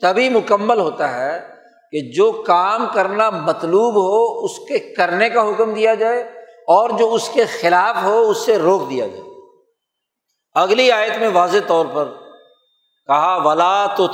[0.00, 1.48] تبھی مکمل ہوتا ہے
[1.92, 6.20] کہ جو کام کرنا مطلوب ہو، اس کے کرنے کا حکم دیا جائے
[6.68, 9.22] اور جو اس کے خلاف ہو، اس سے روک دیا جائے۔
[10.54, 12.04] اگلی آیت میں واضح طور پر
[13.06, 14.06] کہا، ولا تو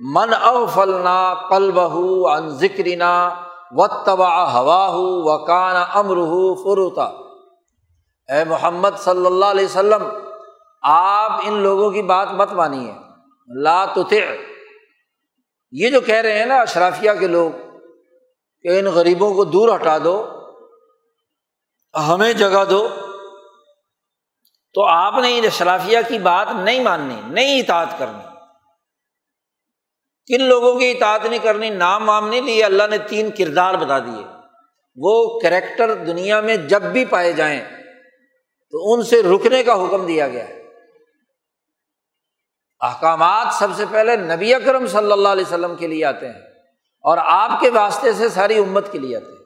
[0.00, 3.30] من او فلنا کل بہو ان ذکرینا
[3.70, 7.04] و تبا ہوا ہو و کان امر ہو فروتا
[8.28, 10.08] اے محمد صلی اللہ علیہ وسلم
[10.88, 12.92] آپ ان لوگوں کی بات مت مانیے۔
[13.62, 14.02] لا تو
[15.72, 17.50] یہ جو کہہ رہے ہیں نا اشرافیہ کے لوگ
[18.62, 20.30] کہ ان غریبوں کو دور ہٹا دو،
[22.08, 22.88] ہمیں جگہ دو۔
[24.74, 28.36] تو آپ نے ان اشرافیہ کی بات نہیں ماننی، نہیں اطاعت کرنی۔
[30.26, 33.98] کن لوگوں کی اطاعت نہیں کرنی، نام وام نہیں لیے، اللہ نے تین کردار بتا
[33.98, 34.24] دیے۔
[34.96, 37.60] وہ کریکٹر دنیا میں جب بھی پائے جائیں
[38.70, 40.63] تو ان سے رکنے کا حکم دیا گیا۔ ہے
[42.80, 46.40] احکامات سب سے پہلے نبی اکرم صلی اللہ علیہ وسلم کے لیے آتے ہیں
[47.00, 49.44] اور آپ کے واسطے سے ساری امت کے لیے آتے ہیں۔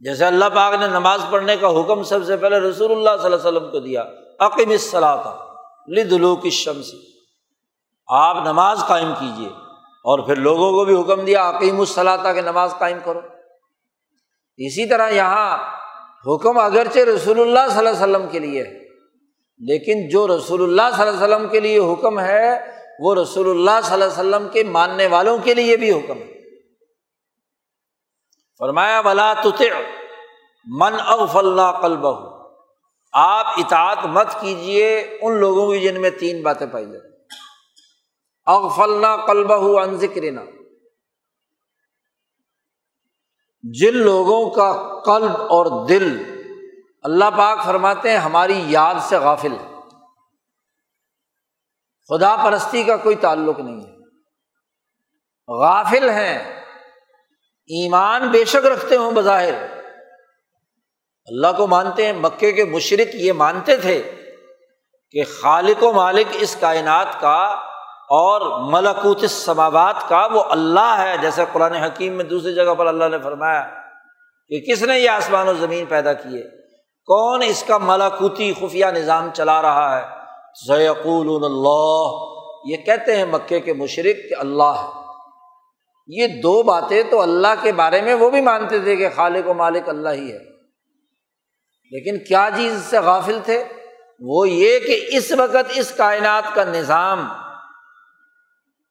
[0.00, 3.48] جیسے اللہ پاک نے نماز پڑھنے کا حکم سب سے پہلے رسول اللہ صلی اللہ
[3.48, 4.04] علیہ وسلم کو دیا
[4.40, 5.16] عقیم الصلاح
[5.88, 6.90] لدلو کی شمس
[8.06, 9.48] آپ نماز قائم کیجیے
[10.04, 13.20] اور پھر لوگوں کو بھی حکم دیا عقیم الصلاح کہ نماز قائم کرو۔
[14.56, 15.58] اسی طرح یہاں
[16.26, 18.83] حکم اگرچہ رسول اللہ صلی اللہ علیہ وسلم کے لیے ہے
[19.60, 23.80] لیکن جو رسول اللہ صلی اللہ علیہ وسلم کے لیے حکم ہے، وہ رسول اللہ
[23.84, 26.32] صلی اللہ علیہ وسلم کے ماننے والوں کے لیے بھی حکم ہے۔
[28.58, 29.32] فرمایا بلا
[30.66, 32.06] من اغف اللہ کلب
[33.12, 37.08] آپ اطاعت مت کیجیے ان لوگوں کی جن میں تین باتیں پائی جاتی
[38.46, 40.44] اغف اللہ کلب ان ذکرنا
[43.64, 44.72] جن لوگوں کا
[45.06, 46.33] قلب اور دل
[47.04, 49.74] اللہ پاک فرماتے ہیں، ہماری یاد سے غافل ہے۔
[52.08, 53.96] خدا پرستی کا کوئی تعلق نہیں ہے۔
[55.48, 56.60] غافل ہیں۔
[57.66, 59.52] ایمان بے شک رکھتے ہوں بظاہر۔
[61.26, 64.14] اللہ کو مانتے ہیں، مکے کے مشرق یہ مانتے تھے
[65.10, 67.44] کہ خالق و مالک اس کائنات کا
[68.08, 73.04] اور ملکوت سماوات کا وہ اللہ ہے۔ جیسے قرآن حکیم میں دوسری جگہ پر اللہ
[73.04, 73.70] نے فرمایا
[74.48, 76.63] کہ کس نے یہ آسمان و زمین پیدا کیے؟
[77.06, 80.04] کون اس کا ملاکوتی خفیہ نظام چلا رہا ہے؟
[80.66, 85.04] ضیقول اللہ۔ یہ کہتے ہیں مکے کے مشرق کہ اللہ ہے۔
[86.08, 89.54] یہ دو باتیں تو اللہ کے بارے میں وہ بھی مانتے تھے کہ خالق و
[89.54, 90.38] مالک اللہ ہی ہے۔
[91.90, 93.64] لیکن کیا چیز سے غافل تھے؟
[94.20, 97.28] وہ یہ کہ اس وقت اس کائنات کا نظام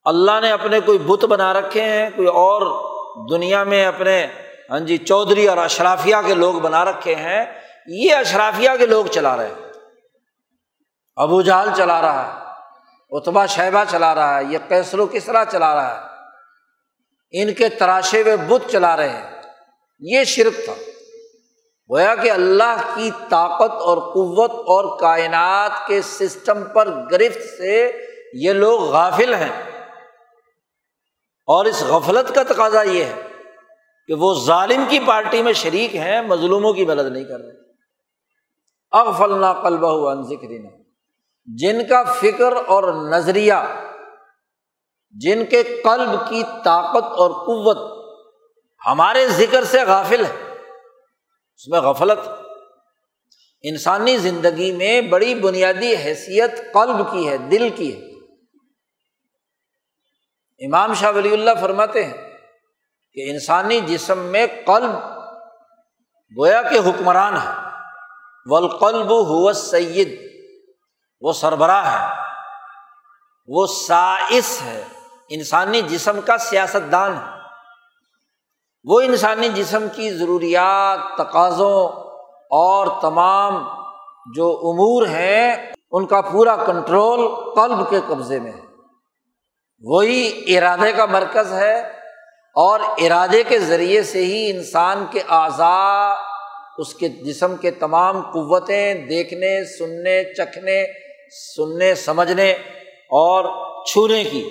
[0.04, 2.94] اللہ نے اپنے کوئی بت بنا رکھے ہیں، کوئی اور
[3.30, 4.28] دنیا میں اپنے
[4.70, 9.38] ہاں جی چودھری اور اشرافیہ کے لوگ بنا رکھے ہیں۔ یہ اشرافیہ کے لوگ چلا
[9.38, 9.72] رہے ہیں۔
[11.16, 12.44] ابو جہل چلا رہا ہے
[13.10, 16.14] اتبا شہبہ چلا رہا ہے، یہ کیسر و کسرا چلا رہا ہے۔
[17.32, 19.42] ان کے تراشے ہوئے بت چلا رہے ہیں۔
[20.00, 20.74] یہ شرک تھا۔
[21.92, 27.92] گویا کہ اللہ کی طاقت اور قوت اور کائنات کے سسٹم پر گرفت سے
[28.34, 29.84] یہ لوگ غافل ہیں۔
[31.46, 33.22] اور اس غفلت کا تقاضا یہ ہے
[34.08, 37.63] کہ وہ ظالم کی پارٹی میں شریک ہیں، مظلوموں کی مدد نہیں کر رہے۔
[38.94, 40.70] اغفلنا قلبہ عن ذکرنا۔
[41.46, 43.54] جن کا فکر اور نظریہ،
[45.12, 47.94] جن کے قلب کی طاقت اور قوت
[48.86, 50.52] ہمارے ذکر سے غافل ہے،
[51.56, 52.30] اس میں غفلت۔
[53.62, 58.14] انسانی زندگی میں بڑی بنیادی حیثیت قلب کی ہے، دل کی ہے۔
[60.66, 62.38] امام شاہ ولی اللہ فرماتے ہیں
[63.14, 64.94] کہ انسانی جسم میں قلب
[66.38, 67.63] گویا کے حکمران ہے۔
[68.50, 70.34] والقلب ہو سید
[71.22, 72.22] وہ سربراہ ہے،
[73.48, 74.84] وہ سائس ہے،
[75.30, 77.38] انسانی جسم کا سیاست دان ہے۔
[78.84, 81.88] وہ انسانی جسم کی ضروریات، تقاضوں
[82.52, 83.68] اور تمام
[84.36, 88.64] جو امور ہیں، ان کا پورا کنٹرول قلب کے قبضے میں ہے۔
[89.82, 91.80] وہی ارادے کا مرکز ہے
[92.56, 96.33] اور ارادے کے ذریعے سے ہی انسان کے اعضاء
[96.78, 100.86] اس کے جسم کے تمام قوتیں دیکھنے، سننے، چکھنے،
[101.56, 102.52] سننے، سمجھنے
[103.10, 103.44] اور
[103.86, 104.50] چھونے کی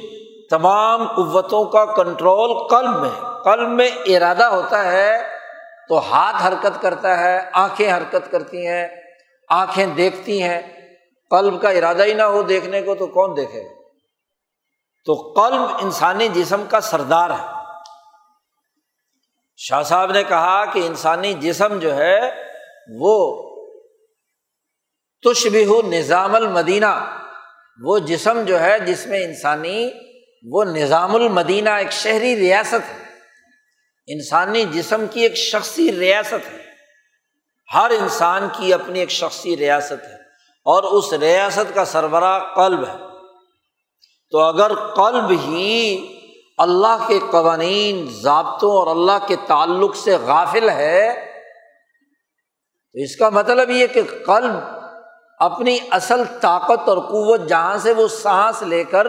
[0.51, 5.23] تمام قوتوں کا کنٹرول قلب میں قلب میں ارادہ ہوتا ہے
[5.89, 8.89] تو ہاتھ حرکت کرتا ہے، آنکھیں حرکت کرتی ہیں،
[9.49, 10.61] آنکھیں دیکھتی ہیں۔
[11.31, 13.63] قلب کا ارادہ ہی نہ ہو دیکھنے کو تو کون دیکھے
[15.05, 17.62] تو قلب انسانی جسم کا سردار ہے۔
[19.65, 22.45] شاہ صاحب نے کہا کہ انسانی جسم جو ہے
[23.01, 23.43] وہ
[25.23, 27.21] تشبہ نظام المدینہ،
[27.83, 29.91] وہ جسم جو ہے جس میں انسانی،
[30.51, 33.05] وہ نظام المدینہ ایک شہری ریاست ہے۔
[34.07, 36.59] انسانی جسم کی ایک شخصی ریاست ہے۔
[37.75, 40.15] ہر انسان کی اپنی ایک شخصی ریاست ہے
[40.65, 42.97] اور اس ریاست کا سربراہ قلب ہے۔
[44.31, 46.07] تو اگر قلب ہی
[46.59, 51.15] اللہ کے قوانین، ضابطوں اور اللہ کے تعلق سے غافل ہے،
[52.93, 54.55] تو اس کا مطلب یہ کہ قلب
[55.39, 59.07] اپنی اصل طاقت اور قوت جہاں سے وہ سانس لے کر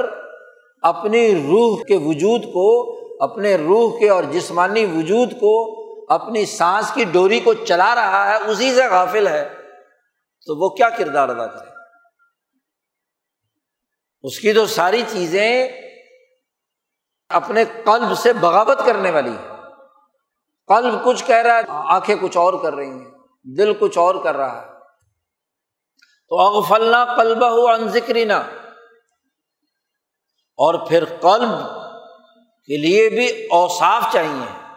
[0.81, 5.73] اپنی روح کے وجود کو، اپنے روح کے اور جسمانی وجود کو،
[6.13, 9.49] اپنی سانس کی ڈوری کو چلا رہا ہے، اسی سے غافل ہے۔
[10.45, 11.69] تو وہ کیا کردار ادا کرے؟
[14.23, 15.67] اس کی تو ساری چیزیں
[17.33, 19.47] اپنے قلب سے بغاوت کرنے والی ہے۔
[20.67, 23.11] قلب کچھ کہہ رہا ہے، آنکھیں کچھ اور کر رہی ہیں،
[23.43, 24.67] دل کچھ اور کر رہا ہے۔
[26.29, 28.33] تو اغفلنا قلبہ ان ذکری نہ
[30.57, 31.49] اور پھر قلب
[32.65, 34.69] کے لیے بھی اوصاف چاہیے۔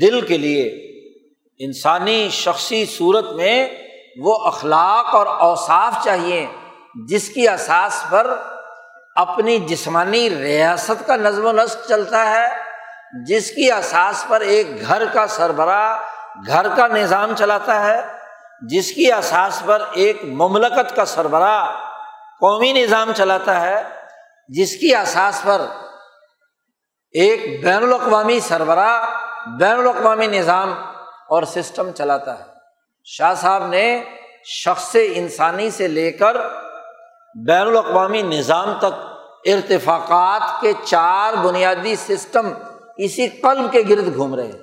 [0.00, 0.64] دل کے لیے،
[1.58, 3.68] انسانی شخصی صورت میں
[4.18, 6.46] وہ اخلاق اور اوصاف چاہیے،
[7.08, 8.40] جس کی اساس پر
[9.16, 12.46] اپنی جسمانی ریاست کا نظم و نسق چلتا ہے،
[13.24, 15.98] جس کی اساس پر ایک گھر کا سربراہ،
[16.46, 18.00] گھر کا نظام چلاتا ہے،
[18.62, 21.66] جس کی اساس پر ایک مملکت کا سربراہ
[22.40, 23.82] قومی نظام چلاتا ہے،
[24.48, 25.66] جس کی اساس پر
[27.12, 29.06] ایک بین الاقوامی سربراہ،
[29.58, 30.72] بین الاقوامی نظام
[31.28, 32.44] اور سسٹم چلاتا ہے۔
[33.04, 34.04] شاہ صاحب نے
[34.44, 36.36] شخص انسانی سے لے کر
[37.44, 39.06] بین الاقوامی نظام تک
[39.44, 42.48] ارتفاقات کے چار بنیادی سسٹم
[42.96, 44.58] اسی قلب کے گرد گھوم رہے ہیں۔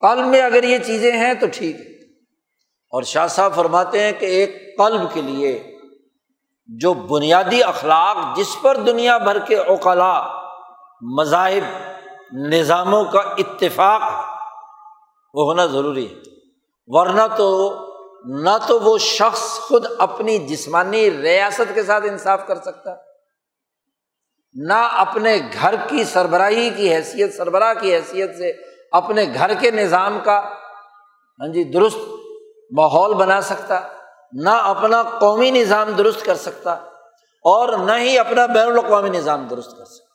[0.00, 2.04] قلب میں اگر یہ چیزیں ہیں تو ٹھیک۔ ہے
[2.90, 5.78] اور شاہ صاحب فرماتے ہیں کہ ایک قلب کے لیے
[6.66, 10.26] جو بنیادی اخلاق جس پر دنیا بھر کے اوقلا
[11.18, 11.76] مذاہب،
[12.32, 14.02] نظاموں کا اتفاق،
[15.34, 16.14] وہ ہونا ضروری ہے۔
[16.86, 17.78] ورنہ تو
[18.24, 22.94] نہ تو وہ شخص خود اپنی جسمانی ریاست کے ساتھ انصاف کر سکتا،
[24.54, 28.52] نہ اپنے گھر کی سربراہی کی حیثیت، سربراہ کی حیثیت سے
[28.92, 30.38] اپنے گھر کے نظام کا
[31.40, 31.98] ہاں جی درست
[32.70, 33.80] ماحول بنا سکتا،
[34.32, 36.72] نہ اپنا قومی نظام درست کر سکتا
[37.44, 40.10] اور نہ ہی اپنا بین الاقوامی نظام درست کر سکتا۔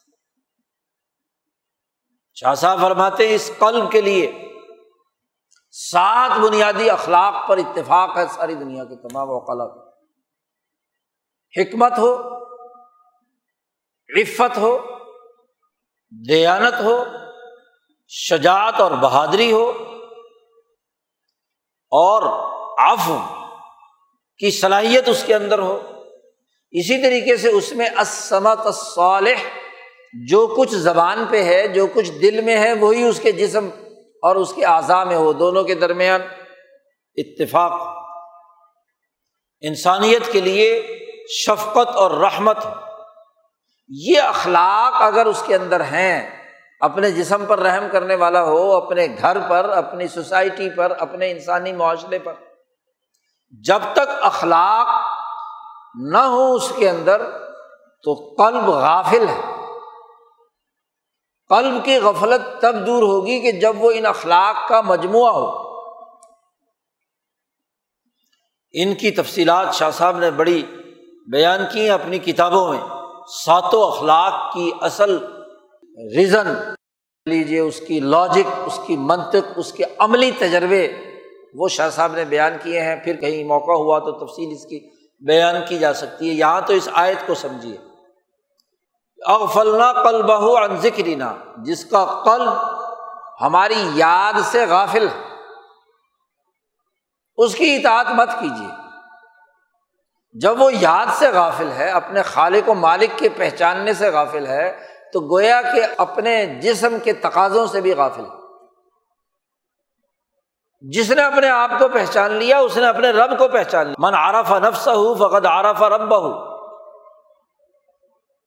[2.37, 4.31] شاہ صاحب فرماتے ہیں، اس قلب کے لیے
[5.77, 9.75] سات بنیادی اخلاق پر اتفاق ہے ساری دنیا کے تمام اوقات
[11.59, 12.13] حکمت ہو،
[14.09, 14.77] عفت ہو،
[16.29, 17.03] دیانت ہو،
[18.07, 19.69] شجاعت اور بہادری ہو،
[21.91, 22.23] اور
[22.91, 23.09] آف
[24.37, 25.79] کی صلاحیت اس کے اندر ہو۔
[26.71, 29.47] اسی طریقے سے اس میں اسمت صالح
[30.27, 33.69] جو کچھ زبان پہ ہے، جو کچھ دل میں ہے، وہی اس کے جسم
[34.23, 36.21] اور اس کے اعضاء میں ہو، دونوں کے درمیان
[37.15, 37.71] اتفاق۔
[39.61, 40.97] انسانیت کے لیے
[41.29, 42.57] شفقت اور رحمت،
[43.89, 46.45] یہ اخلاق اگر اس کے اندر ہیں،
[46.79, 51.73] اپنے جسم پر رحم کرنے والا ہو، اپنے گھر پر، اپنی سوسائٹی پر، اپنے انسانی
[51.73, 52.33] معاشرے پر،
[53.65, 54.87] جب تک اخلاق
[55.95, 57.21] نہ ہو اس کے اندر،
[58.03, 59.56] تو قلب غافل ہے۔
[61.49, 65.67] قلب کی غفلت تب دور ہوگی کہ جب وہ ان اخلاق کا مجموعہ ہو۔
[68.73, 70.63] ان کی تفصیلات شاہ صاحب نے بڑی
[71.31, 72.81] بیان کی ہیں اپنی کتابوں میں۔
[73.27, 75.17] ساتوں اخلاق کی اصل
[76.15, 76.47] ریزن
[77.25, 80.87] لیجیے اس کی لاجک اس کی منطق، اس کے عملی تجربے
[81.53, 84.89] وہ شاہ صاحب نے بیان کیے ہیں۔ پھر کہیں موقع ہوا تو تفصیل اس کی
[85.25, 87.77] بیان کی جا سکتی ہے۔ یہاں تو اس آیت کو سمجھیے۔
[89.25, 90.77] اغفلنا کل بہو ان
[91.57, 92.53] جس کا قلب
[93.41, 95.21] ہماری یاد سے غافل ہے۔
[97.37, 98.67] اس کی اطاعت مت کیجیے۔
[100.33, 104.87] جب وہ یاد سے غافل ہے، اپنے خالق و مالک کے پہچاننے سے غافل ہے،
[105.13, 108.37] تو گویا کہ اپنے جسم کے تقاضوں سے بھی غافل ہے۔
[110.81, 114.13] جس نے اپنے آپ کو پہچان لیا، اس نے اپنے رب کو پہچان لیا۔ من
[114.13, 116.46] عارف نفس ہو فقط عارف رب ہو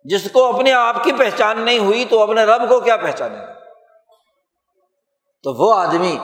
[0.05, 3.37] جس کو اپنے آپ کی پہچان نہیں ہوئی تو اپنے رب کو کیا پہچانے
[5.45, 6.19] تو وہ آدمی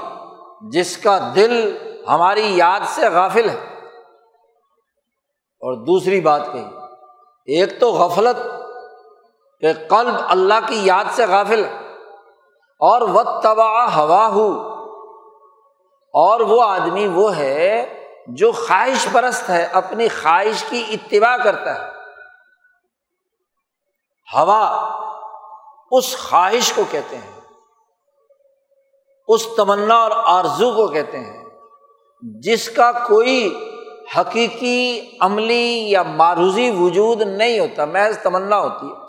[0.73, 1.77] جس کا دل
[2.09, 3.59] ہماری یاد سے غافل ہے۔
[5.63, 6.65] اور دوسری بات کہی،
[7.47, 8.37] ایک تو غفلت
[9.61, 11.77] کہ قلب اللہ کی یاد سے غافل ہے،
[12.81, 14.49] اور و تباہ ہوا ہو
[16.15, 21.96] اور وہ آدمی وہ ہے جو خواہش پرست ہے، اپنی خواہش کی اتباع کرتا ہے۔
[24.35, 24.91] ہوا،
[25.91, 27.41] اس خواہش کو کہتے ہیں،
[29.29, 31.45] اس تمنا اور آرزو کو کہتے ہیں،
[32.23, 33.71] جس کا کوئی
[34.17, 39.07] حقیقی، عملی یا معروضی وجود نہیں ہوتا، محض تمنا ہوتی ہے۔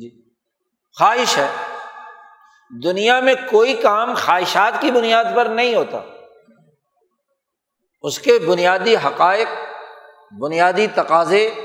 [0.00, 0.22] جی۔
[0.98, 1.48] خواہش ہے۔
[2.82, 5.98] دنیا میں کوئی کام خواہشات کی بنیاد پر نہیں ہوتا۔
[8.02, 9.48] اس کے بنیادی حقائق،
[10.40, 11.63] بنیادی تقاضے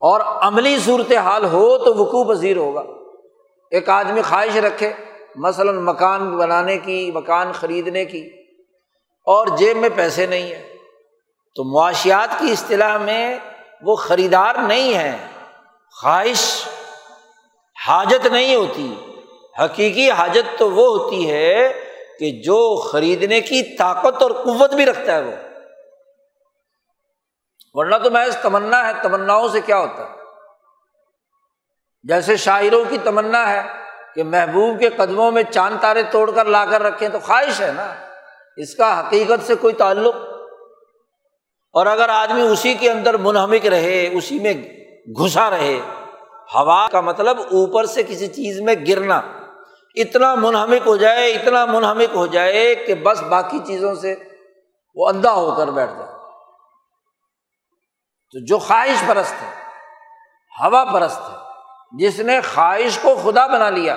[0.00, 2.82] اور عملی صورت حال ہو تو وقوع پذیر ہوگا۔
[3.70, 4.92] ایک آدمی خواہش رکھے،
[5.36, 8.30] مثلاً مکان بنانے کی، مکان خریدنے کی،
[9.26, 10.62] اور جیب میں پیسے نہیں ہیں،
[11.54, 13.38] تو معاشیات کی اصطلاح میں
[13.82, 15.16] وہ خریدار نہیں ہے
[16.02, 16.68] خواہش
[17.88, 18.94] حاجت نہیں ہوتی۔
[19.64, 21.72] حقیقی حاجت تو وہ ہوتی ہے
[22.18, 25.45] کہ جو خریدنے کی طاقت اور قوت بھی رکھتا ہے وہ۔
[27.76, 30.08] ورنہ تو محض تمنا ہے، تمناؤں سے کیا ہوتا؟ ہے
[32.02, 33.62] جیسے شاعروں کی تمنا ہے
[34.14, 37.72] کہ محبوب کے قدموں میں چاند تارے توڑ کر لا کر رکھیں تو خواہش ہے
[37.72, 37.94] نا؟
[38.56, 40.16] اس کا حقیقت سے کوئی تعلق؟
[41.72, 44.54] اور اگر آدمی اسی کے اندر منہمک رہے، اسی میں
[45.08, 45.80] گھسا رہے،
[46.54, 49.20] ہوا کا مطلب اوپر سے کسی چیز میں گرنا،
[49.94, 54.14] اتنا منہمک ہو جائے، اتنا منہمک ہو جائے کہ بس باقی چیزوں سے
[54.94, 56.05] وہ اندھا ہو کر بیٹھ جائے۔
[58.32, 59.50] تو جو خواہش پرست ہے،
[60.62, 61.34] ہوا پرست ہے،
[61.98, 63.96] جس نے خواہش کو خدا بنا لیا۔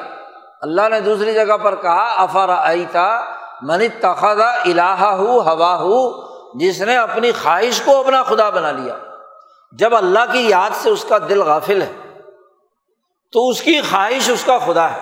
[0.62, 3.20] اللہ نے دوسری جگہ پر کہا افارا ایتا
[3.62, 6.00] من تخذا الہ ہو ہوا ہو
[6.60, 8.96] جس نے اپنی خواہش کو اپنا خدا بنا لیا۔
[9.72, 11.94] جب اللہ کی یاد سے اس کا دل غافل ہے،
[13.32, 15.02] تو اس کی خواہش اس کا خدا ہے۔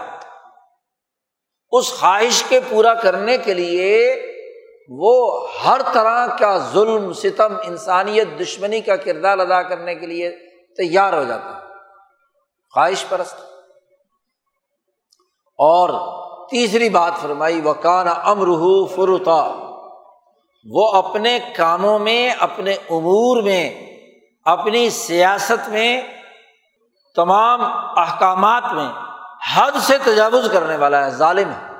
[1.71, 4.15] اس خواہش کے پورا کرنے کے لیے
[4.89, 10.31] وہ ہر طرح کا ظلم، ستم، انسانیت، دشمنی کا کردار ادا کرنے کے لیے
[10.77, 11.59] تیار ہو جاتا ہے۔
[12.73, 13.35] خواہش پرست۔
[15.57, 15.89] اور
[16.49, 19.63] تیسری بات فرمائی وہ کان امرح فرتا
[20.65, 23.97] وہ اپنے کاموں میں، اپنے امور میں،
[24.45, 26.01] اپنی سیاست میں،
[27.15, 27.59] تمام
[27.99, 28.89] احکامات میں
[29.55, 31.76] حد سے تجاوز کرنے والا ہے، ظالم ہے۔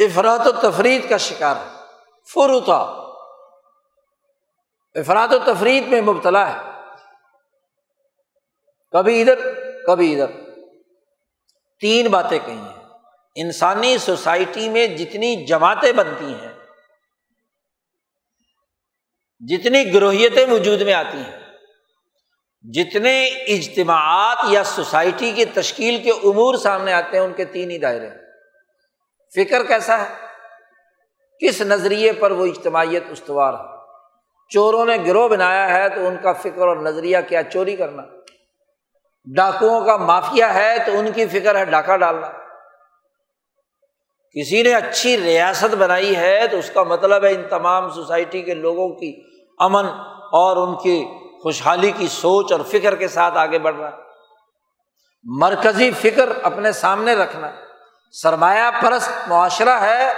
[0.00, 1.76] افراد و تفریح کا شکار ہے۔
[2.34, 2.96] فروتا۔
[4.94, 6.70] افراد و تفریح میں مبتلا ہے۔
[8.90, 9.38] کبھی ادھر
[9.86, 10.40] کبھی ادھر۔
[11.80, 12.80] تین باتیں کہی ہیں۔
[13.34, 16.52] انسانی سوسائٹی میں جتنی جماعتیں بنتی ہیں،
[19.38, 21.40] جتنی گروہیتیں وجود میں آتی ہیں،
[22.72, 27.78] جتنے اجتماعات یا سوسائٹی کی تشکیل کے امور سامنے آتے ہیں، ان کے تین ہی
[27.78, 28.19] دائرے
[29.34, 30.14] فکر کیسا ہے؟
[31.40, 33.80] کس نظریے پر وہ اجتماعیت استوار ہے؟
[34.48, 38.02] چوروں نے گروہ بنایا ہے تو ان کا فکر اور نظریہ کیا؟ چوری کرنا۔
[39.36, 42.26] ڈاکوؤں کا مافیا ہے تو ان کی فکر ہے ڈاکہ ڈالنا۔
[44.32, 48.54] کسی نے اچھی ریاست بنائی ہے تو اس کا مطلب ہے ان تمام سوسائٹی کے
[48.54, 49.22] لوگوں کی
[49.58, 49.84] امن
[50.32, 51.04] اور ان کی
[51.42, 53.90] خوشحالی کی سوچ اور فکر کے ساتھ آگے بڑھ رہا
[55.24, 57.50] مرکزی فکر اپنے سامنے رکھنا۔
[58.10, 60.12] سرمایہ پرست معاشرہ ہے،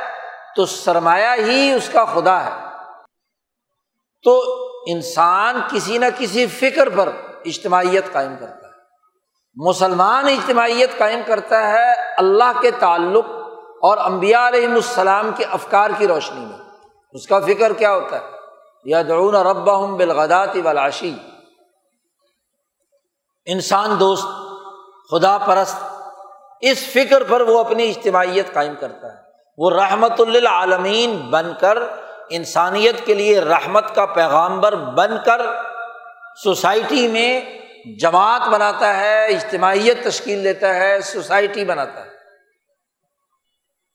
[0.56, 2.66] تو سرمایہ ہی اس کا خدا ہے۔
[4.22, 4.42] تو
[4.86, 7.08] انسان کسی نہ کسی فکر پر
[7.44, 8.72] اجتماعیت قائم کرتا ہے۔
[9.54, 13.24] مسلمان اجتماعیت قائم کرتا ہے اللہ کے تعلق
[13.82, 16.58] اور امبیا علیہ السلام کے افکار کی روشنی میں۔
[17.12, 18.22] اس کا فکر کیا ہوتا ہے؟
[18.84, 21.16] یا درون ربا ہوں بالغداتی ولاشی
[23.46, 24.26] انسان دوست،
[25.10, 25.91] خدا پرست
[26.62, 29.18] اس فکر پر وہ اپنی اجتماعیت قائم کرتا ہے۔
[29.58, 31.78] وہ رحمت للعالمین بن کر
[32.30, 35.40] انسانیت کے لیے رحمت کا پیغامبر بن کر
[36.42, 37.40] سوسائٹی میں
[37.98, 42.10] جماعت بناتا ہے، اجتماعیت تشکیل دیتا ہے، سوسائٹی بناتا ہے۔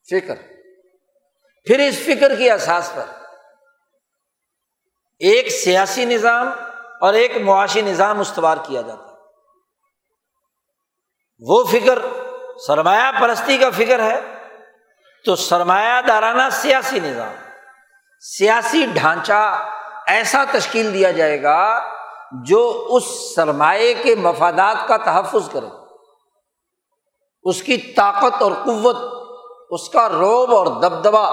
[0.10, 0.36] فکر۔
[1.66, 3.06] پھر اس فکر کی احساس پر
[5.20, 6.52] ایک سیاسی نظام
[7.02, 9.08] اور ایک معاشی نظام استوار کیا جاتا ہے۔
[11.40, 12.00] وہ فکر
[12.66, 14.22] سرمایہ پرستی کا فکر ہے
[15.26, 17.34] تو سرمایہ دارانہ سیاسی نظام،
[18.20, 19.70] سیاسی ڈھانچہ
[20.08, 21.80] ایسا تشکیل دیا جائے گا
[22.32, 25.66] جو اس سرمایہ کے مفادات کا تحفظ کرے۔
[27.44, 28.96] اس کی طاقت اور قوت،
[29.70, 31.30] اس کا روب اور دبدبا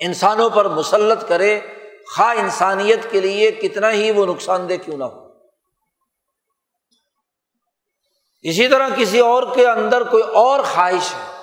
[0.00, 1.60] انسانوں پر مسلط کرے،
[2.16, 5.25] خواہ انسانیت کے لیے کتنا ہی وہ نقصان دہ کیوں نہ ہو۔
[8.48, 11.42] اسی طرح کسی اور کے اندر کوئی اور خواہش ہے،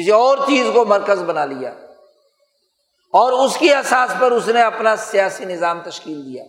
[0.00, 1.70] کسی اور چیز کو مرکز بنا لیا،
[3.12, 6.44] اور اس کی احساس پر اس نے اپنا سیاسی نظام تشکیل دیا۔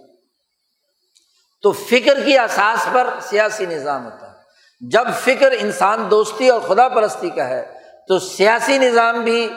[1.61, 4.33] تو فکر کی احساس پر سیاسی نظام ہوتا۔ ہے
[4.81, 9.49] جب فکر انسان دوستی اور خدا پرستی کا ہے، تو سیاسی نظام بھی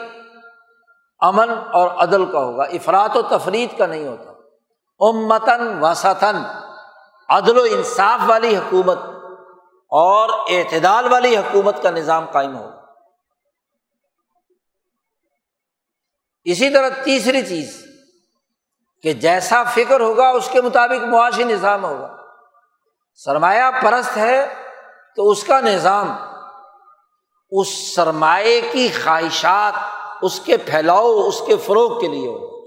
[1.19, 4.31] امن اور عدل کا ہوگا افراد و تفریح کا نہیں ہوتا۔
[4.99, 6.35] امتن وسطن
[7.29, 8.97] عدل و انصاف والی حکومت
[9.89, 12.77] اور اعتدال والی حکومت کا نظام قائم ہوگا
[16.43, 17.85] اسی طرح تیسری چیز
[19.03, 22.17] کہ جیسا فکر ہوگا، اس کے مطابق معاشی نظام ہوگا۔
[23.15, 24.53] سرمایہ پرست ہے
[25.15, 26.15] تو اس کا نظام،
[27.51, 29.73] اس سرمایہ کی خواہشات،
[30.21, 32.57] اس کے پھیلاؤ، اس کے فروغ کے لیے ہوگا۔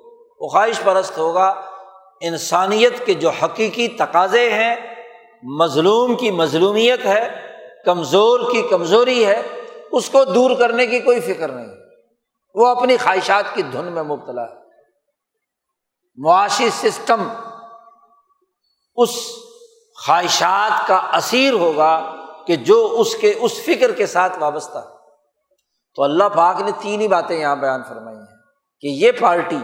[0.40, 1.60] وہ خواہش پرست ہوگا۔
[2.20, 4.89] انسانیت کے جو حقیقی تقاضے ہیں
[5.42, 7.28] مظلوم کی مظلومیت ہے،
[7.84, 9.42] کمزور کی کمزوری ہے،
[9.92, 11.66] اس کو دور کرنے کی کوئی فکر نہیں۔
[12.54, 14.54] وہ اپنی خواہشات کی دھن میں مبتلا ہے۔
[16.16, 17.28] معاشی سسٹم
[18.96, 19.10] اس
[20.06, 22.14] خواہشات کا اثیر ہوگا
[22.46, 24.78] کہ جو اس کے، اس فکر کے ساتھ وابستہ
[25.96, 28.36] تو اللہ پاک نے تین ہی باتیں یہاں بیان فرمائی ہیں
[28.80, 29.58] کہ یہ پارٹی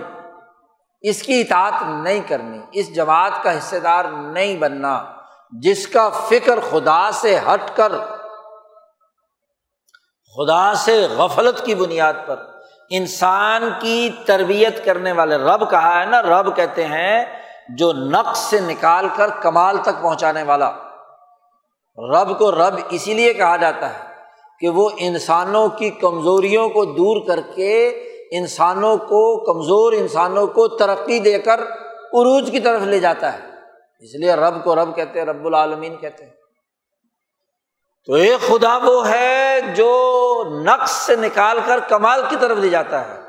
[1.01, 5.16] اس کی اطاعت نہیں کرنی، اس جماعت کا حصے دار نہیں بننا۔
[5.51, 7.93] جس کا فکر خدا سے ہٹ کر،
[10.37, 12.37] خدا سے غفلت کی بنیاد پر
[12.91, 17.25] انسان کی تربیت کرنے والے رب کہا ہے نا، رب کہتے ہیں،
[17.77, 20.71] جو نقص سے نکال کر کمال تک پہنچانے والا۔
[21.99, 24.15] رب کو رب اسی لیے کہا جاتا ہے
[24.61, 27.89] کہ وہ انسانوں کی کمزوریوں کو دور کر کے
[28.31, 31.61] انسانوں کو، کمزور انسانوں کو ترقی دے کر
[31.93, 33.56] عروج کی طرف لے جاتا ہے۔
[34.01, 36.33] اس لیے رب کو رب کہتے ہیں، رب العالمین کہتے ہیں۔
[38.07, 43.09] تو ایک خدا وہ ہے جو نقص سے نکال کر کمال کی طرف لے جاتا
[43.09, 43.21] ہے۔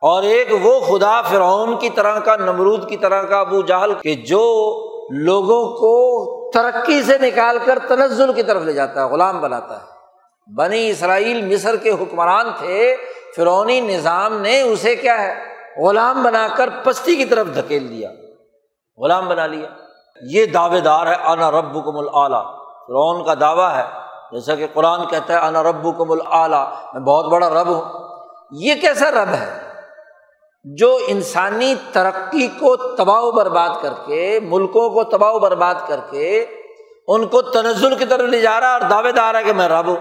[0.00, 4.14] اور ایک وہ خدا فرعون کی طرح کا، نمرود کی طرح کا، ابو جہل کہ
[4.14, 9.80] جو لوگوں کو ترقی سے نکال کر تنزل کی طرف لے جاتا ہے، غلام بناتا
[9.80, 9.86] ہے۔
[10.56, 12.96] بنی اسرائیل مصر کے حکمران تھے
[13.36, 15.34] فرونی نظام نے اسے کیا ہے،
[15.78, 18.10] غلام بنا کر پستی کی طرف دھکیل دیا۔
[18.96, 19.85] غلام بنا لیا۔
[20.22, 22.44] یہ دعوے دار ہے، انا رب کم العلیٰ
[22.86, 23.84] فرعون کا دعویٰ ہے،
[24.32, 28.08] جیسا کہ قرآن کہتا ہے، انا رب کم العلیٰ میں بہت بڑا رب ہوں۔
[28.50, 29.62] یہ کیسا رب ہے؟
[30.64, 36.00] جو انسانی ترقی کو تباہ و برباد کر کے، ملکوں کو تباہ و برباد کر
[36.10, 36.46] کے،
[37.08, 39.86] ان کو تنزل کی طرف لے جا رہا اور دعوے دار ہے کہ میں رب
[39.86, 39.96] ہوں۔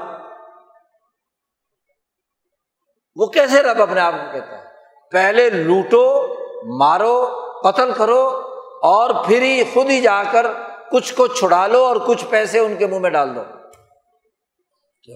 [3.15, 4.63] وہ کیسے رب اپنے آپ کو کہتا ہے؟
[5.11, 6.35] پہلے لوٹو،
[6.79, 8.44] مارو، قتل کرو
[8.85, 10.45] اور پھر ہی خود ہی جا کر
[10.91, 13.43] کچھ کو چھڑا لو اور کچھ پیسے ان کے منہ میں ڈال دو۔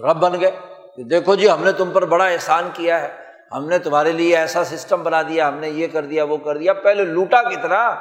[0.08, 0.50] رب بن گئے
[0.96, 3.16] کہ دیکھو جی ہم نے تم پر بڑا احسان کیا ہے۔
[3.52, 6.56] ہم نے تمہارے لیے ایسا سسٹم بنا دیا، ہم نے یہ کر دیا، وہ کر
[6.56, 7.94] دیا۔ پہلے لوٹا کتنا؟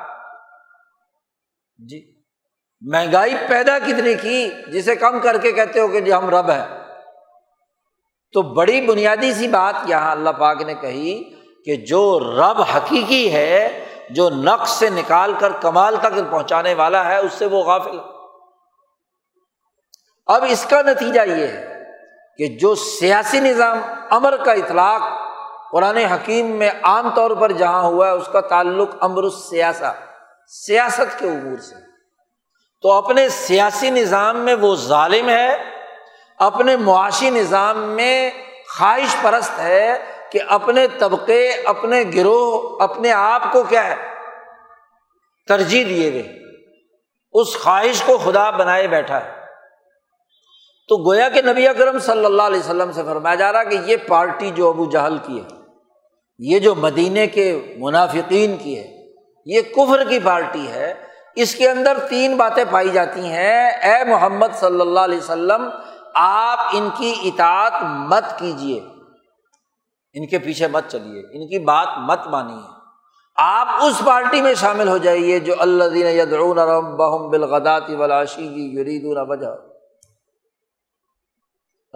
[1.78, 2.22] جی
[2.82, 6.80] مہنگائی پیدا کتنی کی؟ جسے کم کر کے کہتے ہو کہ جی ہم رب ہیں۔
[8.34, 11.24] تو بڑی بنیادی سی بات یہاں اللہ پاک نے کہی
[11.66, 17.18] کہ جو رب حقیقی ہے جو نقش سے نکال کر کمال تک پہنچانے والا ہے،
[17.18, 18.00] اس سے وہ غافل
[20.28, 21.84] اب اس کا نتیجہ یہ ہے
[22.38, 23.80] کہ جو سیاسی نظام
[24.10, 25.02] امر کا اطلاق
[25.72, 29.94] قرآن حکیم میں عام طور پر جہاں ہوا ہے، اس کا تعلق امر السیاسہ،
[30.48, 31.76] سیاست کے امور سے۔
[32.82, 35.56] تو اپنے سیاسی نظام میں وہ ظالم ہے،
[36.38, 38.30] اپنے معاشی نظام میں
[38.78, 43.96] خواہش پرست ہے کہ اپنے طبقے، اپنے گروہ، اپنے آپ کو کیا ہے؟
[45.48, 46.40] ترجیح دیے ہوئے۔
[47.32, 49.40] اس خواہش کو خدا بنائے بیٹھا ہے۔
[50.88, 53.98] تو گویا کہ نبی اکرم صلی اللہ علیہ وسلم سے فرمایا جا رہا کہ یہ
[54.08, 55.48] پارٹی جو ابو جہل کی ہے،
[56.40, 59.14] یہ جو مدینے کے منافقین کی ہے،
[59.46, 60.94] یہ کفر کی پارٹی ہے۔
[61.36, 65.70] اس کے اندر تین باتیں پائی جاتی ہیں۔ اے محمد صلی اللہ علیہ وسلم،
[66.16, 68.82] آپ ان کی اطاعت مت کیجیے
[70.14, 72.80] ان کے پیچھے مت چلیے، ان کی بات مت مانیے۔
[73.36, 78.48] آپ اس پارٹی میں شامل ہو جائیے جو اللہ دین یدعون ربهم بالغدات والعشی
[78.80, 79.52] یریدون وجہ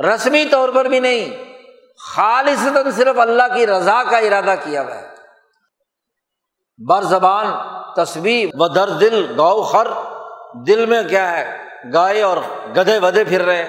[0.08, 1.34] رسمی طور پر بھی نہیں
[1.98, 5.08] خالص صرف اللہ کی رضا کا ارادہ کیا ہوا ہے۔
[6.78, 7.46] بر زبان
[7.96, 9.88] تصویر و در دل گو خر،
[10.68, 11.58] دل میں کیا ہے،
[11.94, 12.38] گائے اور
[12.78, 13.64] گدھے ودے پھر رہے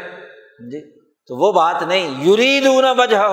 [0.71, 2.67] جی تو وہ بات نہیں یورید
[2.99, 3.27] وجہ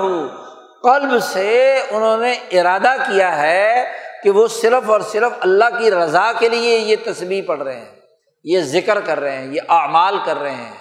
[0.84, 6.32] قلب سے انہوں نے ارادہ کیا ہے کہ وہ صرف اور صرف اللہ کی رضا
[6.40, 8.00] کے لیے یہ تصویر پڑھ رہے ہیں،
[8.44, 10.78] یہ ذکر کر رہے ہیں، یہ اعمال کر رہے ہیں۔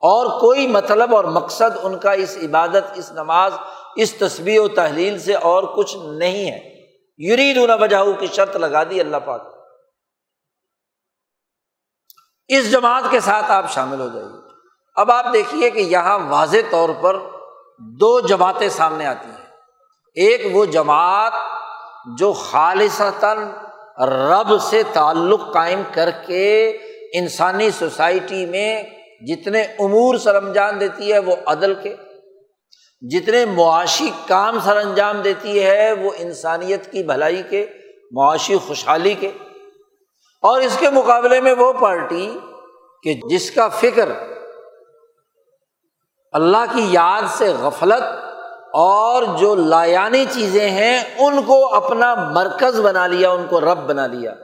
[0.00, 3.52] اور کوئی مطلب اور مقصد ان کا اس عبادت، اس نماز،
[3.96, 6.86] اس تصویر و تحلیل سے اور کچھ نہیں ہے۔
[7.18, 9.48] یورید اونا بجاؤ کی شرط لگا دی اللہ پاک۔
[12.48, 14.40] اس جماعت کے ساتھ آپ شامل ہو جائیے۔
[14.96, 17.16] اب آپ دیکھیے کہ یہاں واضح طور پر
[17.78, 19.46] دو جماعتیں سامنے آتی ہیں۔
[20.14, 21.32] ایک وہ جماعت
[22.18, 23.38] جو خالصتاً
[24.08, 26.78] رب سے تعلق قائم کر کے
[27.12, 28.82] انسانی سوسائٹی میں
[29.26, 31.94] جتنے امور سر انجام دیتی ہے وہ عدل کے،
[33.00, 37.66] جتنے معاشی کام سر انجام دیتی ہے وہ انسانیت کی بھلائی کے،
[38.12, 39.30] معاشی خوشحالی کے۔
[40.42, 42.38] اور اس کے مقابلے میں وہ پارٹی
[43.02, 44.08] کہ جس کا فکر
[46.32, 48.02] اللہ کی یاد سے غفلت
[48.72, 54.06] اور جو لایانی چیزیں ہیں، ان کو اپنا مرکز بنا لیا، ان کو رب بنا
[54.06, 54.34] لیا۔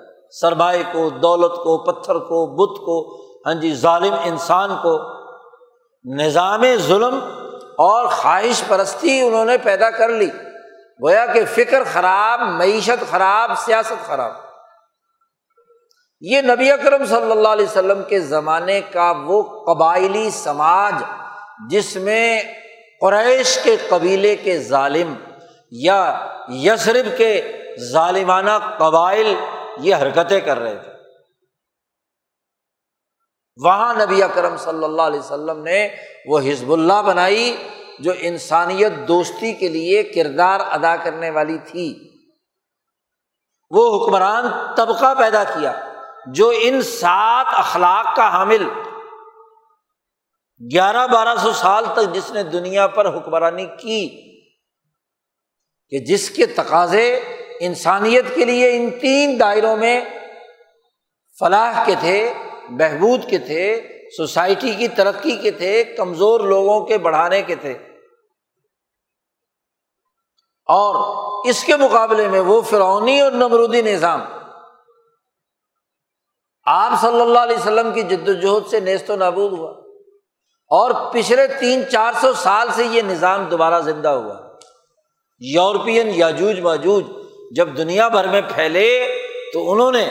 [0.41, 4.99] سرمائے کو، دولت کو، پتھر کو، بت کو ہاں جی ظالم انسان کو۔
[6.14, 7.18] نظام ظلم
[7.78, 10.30] اور خواہش پرستی انہوں نے پیدا کر لی۔
[11.03, 14.30] گویا کہ فکر خراب، معیشت خراب، سیاست خراب۔
[16.20, 20.95] یہ نبی اکرم صلی اللہ علیہ وسلم کے زمانے کا وہ قبائلی سماج
[21.70, 22.42] جس میں
[23.00, 25.14] قریش کے قبیلے کے ظالم
[25.70, 27.52] یا یسرب کے
[27.92, 29.34] ظالمانہ قبائل
[29.80, 30.90] یہ حرکتیں کر رہے تھے۔
[33.64, 35.88] وہاں نبی اکرم صلی اللہ علیہ وسلم نے
[36.26, 37.57] وہ حزب اللہ بنائی
[37.98, 42.11] جو انسانیت دوستی کے لیے کردار ادا کرنے والی تھی۔
[43.70, 45.72] وہ حکمران طبقہ پیدا کیا
[46.26, 48.68] جو ان سات اخلاق کا حامل
[50.73, 54.09] گیارہ بارہ سو سال تک جس نے دنیا پر حکمرانی کی
[55.89, 57.21] کہ جس کے تقاضے
[57.61, 60.01] انسانیت کے لیے ان تین دائروں میں
[61.39, 62.35] فلاح کے تھے،
[62.69, 67.73] بہبود کے تھے، سوسائٹی کی ترقی کے تھے، کمزور لوگوں کے بڑھانے کے تھے۔
[70.67, 70.95] اور
[71.49, 74.21] اس کے مقابلے میں وہ فرونی اور نمرودی نظام،
[76.65, 79.84] آپ صلی اللہ علیہ وسلم کی جد وجہد سے نیست و نابود ہوا۔
[80.71, 84.35] اور پچھلے تین چار سو سال سے یہ نظام دوبارہ زندہ ہوا۔
[85.41, 87.05] یورپین یاجوج ماجوج
[87.57, 89.07] جب دنیا بھر میں پھیلے
[89.53, 90.11] تو انہوں نے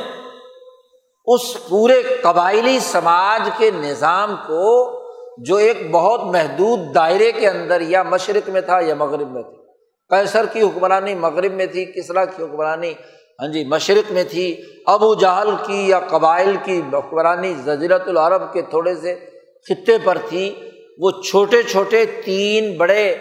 [1.26, 4.99] اس پورے قبائلی سماج کے نظام کو
[5.38, 9.62] جو ایک بہت محدود دائرے کے اندر یا مشرق میں تھا یا مغرب میں تھا
[10.10, 12.93] کیسر کی حکمرانی مغرب میں تھی، کسرا کی حکمرانی
[13.39, 18.62] ہاں جی مشرق میں تھی۔ ابو جہل کی یا قبائل کی حکمرانی زجرت العرب کے
[18.62, 19.32] تھوڑے سے
[19.70, 23.16] خطے پر تھی وہ چھوٹے چھوٹے تین بڑے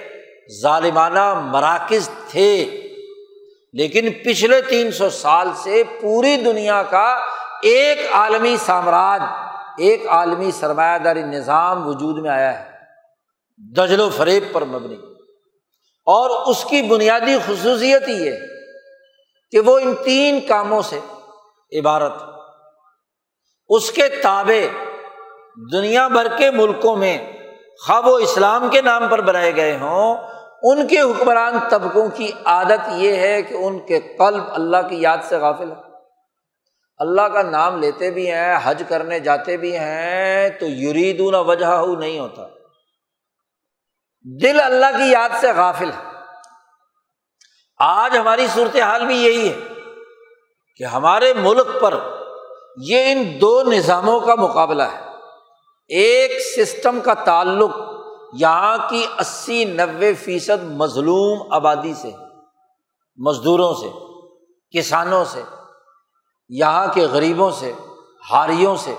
[0.62, 2.78] ظالمانہ مراکز تھے۔
[3.72, 7.20] لیکن پچھلے تین سو سال سے پوری دنیا کا
[7.62, 9.22] ایک عالمی سامراج،
[9.78, 12.70] ایک عالمی سرمایہ داری نظام وجود میں آیا ہے۔
[13.58, 14.96] دجل و فریب پر مبنی۔
[16.06, 18.40] اور اس کی بنیادی خصوصیت یہ ہے
[19.50, 20.98] کہ وہ ان تین کاموں سے
[21.78, 22.12] عبارت
[23.68, 24.68] اس کے تابے
[25.72, 27.32] دنیا بھر کے ملکوں میں
[27.86, 30.16] خواب و اسلام کے نام پر بنائے گئے ہوں،
[30.62, 35.18] ان کے حکمران طبقوں کی عادت یہ ہے کہ ان کے قلب اللہ کی یاد
[35.22, 35.92] سے غافل ہے
[36.98, 42.18] اللہ کا نام لیتے بھی ہیں، حج کرنے جاتے بھی ہیں، تو یریدون وجہ نہیں
[42.18, 42.42] ہوتا۔
[44.42, 46.10] دل اللہ کی یاد سے غافل ہے
[47.78, 49.58] آج ہماری صورت حال بھی یہی ہے
[50.76, 51.94] کہ ہمارے ملک پر
[52.76, 55.11] یہ ان دو نظاموں کا مقابلہ ہے۔
[55.88, 57.70] ایک سسٹم کا تعلق
[58.32, 62.10] یہاں کی اسی نوے فیصد مظلوم آبادی سے،
[63.16, 63.88] مزدوروں سے،
[64.78, 65.42] کسانوں سے،
[66.48, 67.72] یہاں کے غریبوں سے
[68.32, 68.94] ہاریوں سے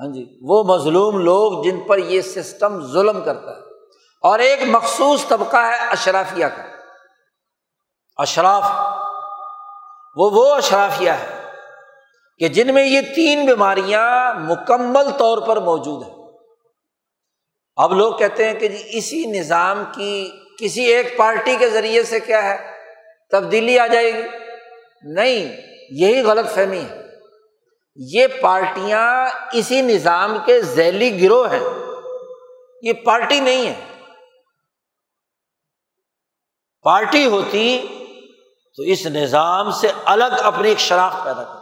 [0.00, 3.60] ہاں جی وہ مظلوم لوگ جن پر یہ سسٹم ظلم کرتا ہے۔
[4.22, 6.62] اور ایک مخصوص طبقہ ہے اشرافیہ کا۔
[8.16, 8.64] اشراف،
[10.16, 11.37] وہ وہ اشرافیہ ہے۔
[12.38, 16.18] کہ جن میں یہ تین بیماریاں مکمل طور پر موجود ہیں۔
[17.76, 20.30] اب لوگ کہتے ہیں کہ جی اسی نظام کی
[20.60, 22.56] کسی ایک پارٹی کے ذریعے سے کیا ہے؟
[23.30, 24.22] تبدیلی آ جائے گی۔
[25.02, 25.56] نہیں،
[25.90, 27.02] یہی غلط فہمی ہے۔
[27.96, 31.68] یہ پارٹیاں اسی نظام کے ذیلی گروہ ہیں۔
[32.82, 34.04] یہ پارٹی نہیں ہے۔
[36.82, 37.86] پارٹی ہوتی
[38.76, 41.57] تو اس نظام سے الگ اپنی ایک شناخت پیدا کرتی۔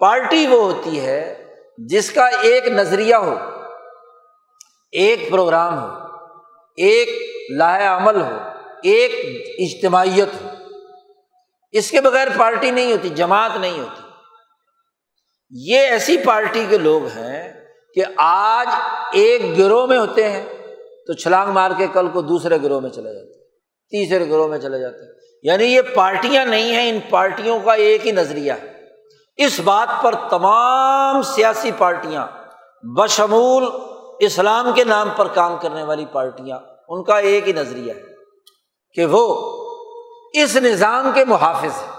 [0.00, 1.46] پارٹی وہ ہوتی ہے
[1.78, 3.38] جس کا ایک نظریہ ہو،
[4.92, 6.16] ایک پروگرام ہو،
[6.76, 7.08] ایک
[7.56, 8.36] لاہ عمل ہو،
[8.82, 9.12] ایک
[9.58, 10.48] اجتماعیت ہو۔
[11.72, 14.02] اس کے بغیر پارٹی نہیں ہوتی، جماعت نہیں ہوتی۔
[15.50, 18.68] یہ ایسی پارٹی کے لوگ ہیں کہ آج
[19.12, 20.46] ایک گروہ میں ہوتے ہیں
[21.06, 23.44] تو چھلانگ مار کے کل کو دوسرے گروہ میں چلے جاتے ہیں،
[23.90, 28.06] تیسرے گروہ میں چلے جاتے ہیں۔ یعنی یہ پارٹیاں نہیں ہیں، ان پارٹیوں کا ایک
[28.06, 28.79] ہی نظریہ ہے۔
[29.44, 32.26] اس بات پر تمام سیاسی پارٹیاں
[32.82, 33.64] بشمول
[34.20, 38.02] اسلام کے نام پر کام کرنے والی پارٹیاں، ان کا ایک ہی نظریہ ہے
[38.94, 39.24] کہ وہ
[40.32, 41.90] اس نظام کے محافظ ہیں۔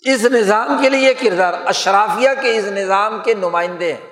[0.00, 4.10] اس نظام کے لیے کردار، اشرافیہ کے اس نظام کے نمائندے ہیں۔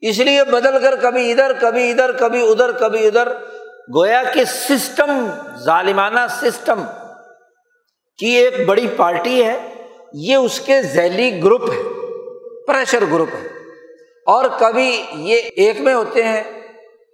[0.00, 3.32] اس لیے بدل کر کبھی ادھر کبھی ادھر کبھی ادھر کبھی ادھر،
[3.94, 5.26] گویا کہ سسٹم
[5.56, 6.84] ظالمانہ سسٹم
[8.18, 9.74] کی ایک بڑی پارٹی ہے،
[10.12, 11.82] یہ اس کے ذیلی گروپ ہے،
[12.66, 13.46] پریشر گروپ ہے۔
[14.26, 16.42] اور کبھی یہ ایک میں ہوتے ہیں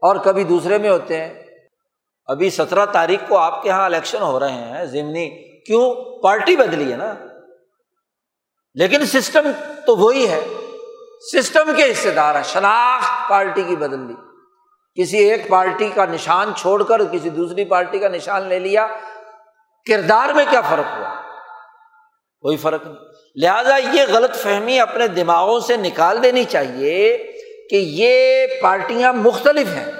[0.02, 1.34] اور کبھی دوسرے میں ہوتے ہیں۔
[2.26, 5.30] ابھی سترہ تاریخ کو آپ کے یہاں الیکشن ہو رہے ہیں ضمنی
[5.60, 7.14] کیوں؟ پارٹی بدلی ہے نا۔
[8.74, 9.50] لیکن سسٹم
[9.86, 10.40] تو وہی ہے۔
[11.32, 14.14] سسٹم کے حصے دار ہے شناخت پارٹی کی بدل دی
[15.02, 18.86] کسی ایک پارٹی کا نشان چھوڑ کر کسی دوسری پارٹی کا نشان لے لیا
[19.90, 21.14] کردار میں کیا فرق ہوا؟
[22.40, 22.96] کوئی فرق نہیں۔
[23.36, 27.18] لہذا یہ غلط فہمی اپنے دماغوں سے نکال دینی چاہیے
[27.70, 29.92] کہ یہ پارٹیاں مختلف ہیں۔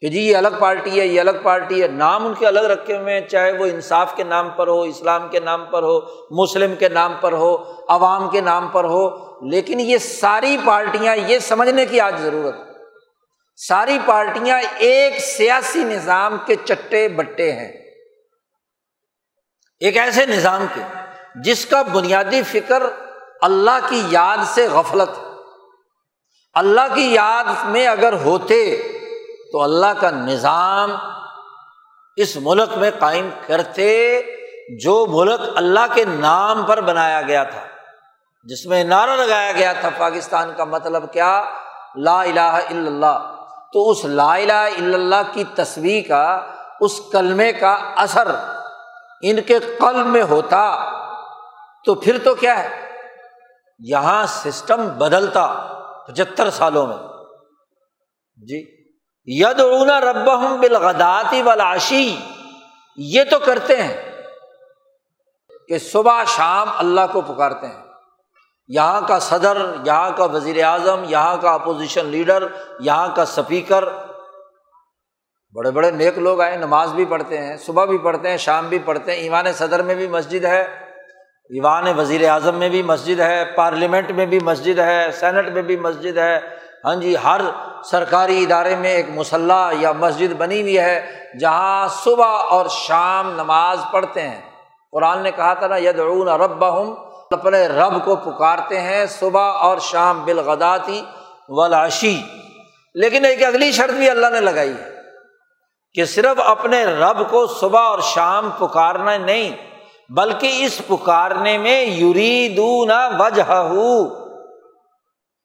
[0.00, 2.96] کہ جی یہ الگ پارٹی ہے، یہ الگ پارٹی ہے۔ نام ان کے الگ رکھے
[2.96, 5.98] ہوئے ہیں، چاہے وہ انصاف کے نام پر ہو، اسلام کے نام پر ہو،
[6.30, 7.56] مسلم کے نام پر ہو،
[7.88, 9.10] عوام کے نام پر ہو۔
[9.50, 12.54] لیکن یہ ساری پارٹیاں، یہ سمجھنے کی آج ضرورت
[13.56, 17.87] ساری پارٹیاں ایک سیاسی نظام کے چٹے بٹے ہیں۔
[19.80, 20.80] ایک ایسے نظام کے
[21.34, 22.82] جس کا بنیادی فکر
[23.40, 25.18] اللہ کی یاد سے غفلت
[26.54, 28.82] اللہ کی یاد میں اگر ہوتے
[29.52, 30.92] تو اللہ کا نظام
[32.16, 34.22] اس ملک میں قائم کرتے
[34.80, 37.60] جو ملک اللہ کے نام پر بنایا گیا تھا۔
[38.44, 41.44] جس میں نعرہ لگایا گیا تھا پاکستان کا مطلب کیا؟
[41.96, 43.34] لا الہ الا اللہ۔
[43.72, 46.46] تو اس لا الہ الا اللہ کی تصویر کا،
[46.80, 48.34] اس کلمے کا اثر
[49.22, 50.90] ان کے قلب میں ہوتا
[51.84, 52.90] تو پھر تو کیا ہے؟
[53.78, 55.46] یہاں سسٹم بدلتا
[56.06, 56.96] پچہتر سالوں میں۔
[58.36, 58.88] جی۔
[59.26, 62.16] ید اونا رب ہوں بالغداتی والعشی۔
[62.96, 64.22] یہ تو کرتے ہیں
[65.68, 67.82] کہ صبح شام اللہ کو پکارتے ہیں۔
[68.68, 72.46] یہاں کا صدر، یہاں کا وزیر اعظم یہاں کا اپوزیشن لیڈر،
[72.80, 73.84] یہاں کا اسپیکر
[75.54, 78.78] بڑے بڑے نیک لوگ آئے، نماز بھی پڑھتے ہیں، صبح بھی پڑھتے ہیں، شام بھی
[78.78, 80.60] پڑھتے ہیں، ایوان صدر میں بھی مسجد ہے،
[81.50, 85.76] ایوان وزیر اعظم میں بھی مسجد ہے، پارلیمنٹ میں بھی مسجد ہے، سینٹ میں بھی
[85.76, 86.38] مسجد ہے۔
[86.84, 87.40] ہاں جی ہر
[87.84, 91.06] سرکاری ادارے میں ایک مسلح یا مسجد بنی ہوئی ہے
[91.40, 94.40] جہاں صبح اور شام نماز پڑھتے ہیں۔
[94.92, 96.94] قرآن نے کہا تھا نا ید رب ہوں
[97.30, 101.02] اپنے رب کو پکارتے ہیں صبح اور شام بالغداتی
[101.48, 102.22] ولاشی
[102.94, 104.97] لیکن ایک اگلی شرط بھی اللہ نے لگائی ہے۔
[105.98, 109.56] کہ صرف اپنے رب کو صبح اور شام پکارنا نہیں،
[110.10, 112.56] بلکہ اس پکارنے میں یوری
[113.18, 113.52] وجہ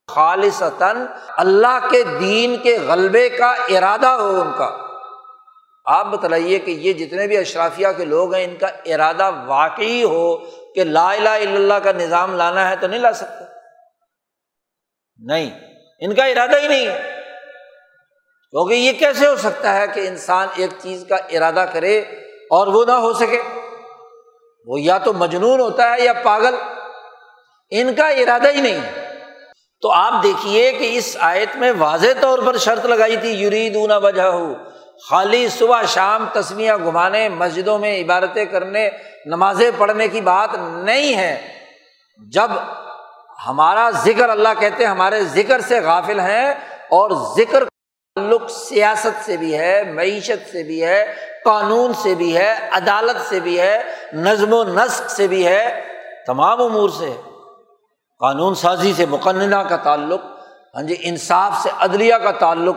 [0.07, 0.61] خالص
[1.37, 4.69] اللہ کے دین کے غلبے کا ارادہ ہو ان کا۔
[5.85, 10.37] آپ بتلائیے کہ یہ جتنے بھی اشرافیہ کے لوگ ہیں، ان کا ارادہ واقعی ہو
[10.75, 13.43] کہ لا الہ الا اللہ کا نظام لانا ہے تو نہیں لا سکتے؟
[15.19, 15.49] نہیں،
[15.99, 17.12] ان کا ارادہ ہی نہیں ہے۔
[18.53, 21.99] کیونکہ یہ کیسے ہو سکتا ہے کہ انسان ایک چیز کا ارادہ کرے
[22.49, 23.41] اور وہ نہ ہو سکے؟
[24.65, 26.55] وہ یا تو مجنون ہوتا ہے یا پاگل۔
[27.71, 29.15] ان کا ارادہ ہی نہیں۔ ہے
[29.81, 33.97] تو آپ دیکھیے کہ اس آیت میں واضح طور پر شرط لگائی تھی یوری دونا
[33.97, 34.53] وجہ ہو
[35.09, 38.89] خالی صبح شام تصویریں گھمانے، مسجدوں میں عبادتیں کرنے،
[39.25, 41.41] نمازیں پڑھنے کی بات نہیں ہے۔
[42.31, 42.51] جب
[43.47, 46.51] ہمارا ذکر اللہ کہتے ہیں، ہمارے ذکر سے غافل ہیں
[46.91, 47.63] اور ذکر
[48.15, 51.13] تعلق سیاست سے بھی ہے، معیشت سے بھی ہے،
[51.45, 53.81] قانون سے بھی ہے، عدالت سے بھی ہے،
[54.13, 55.81] نظم و نسق سے بھی ہے،
[56.27, 57.09] تمام امور سے
[58.21, 60.21] قانون سازی سے مقننہ کا تعلق
[60.75, 62.75] ہاں جی انصاف سے عدلیہ کا تعلق۔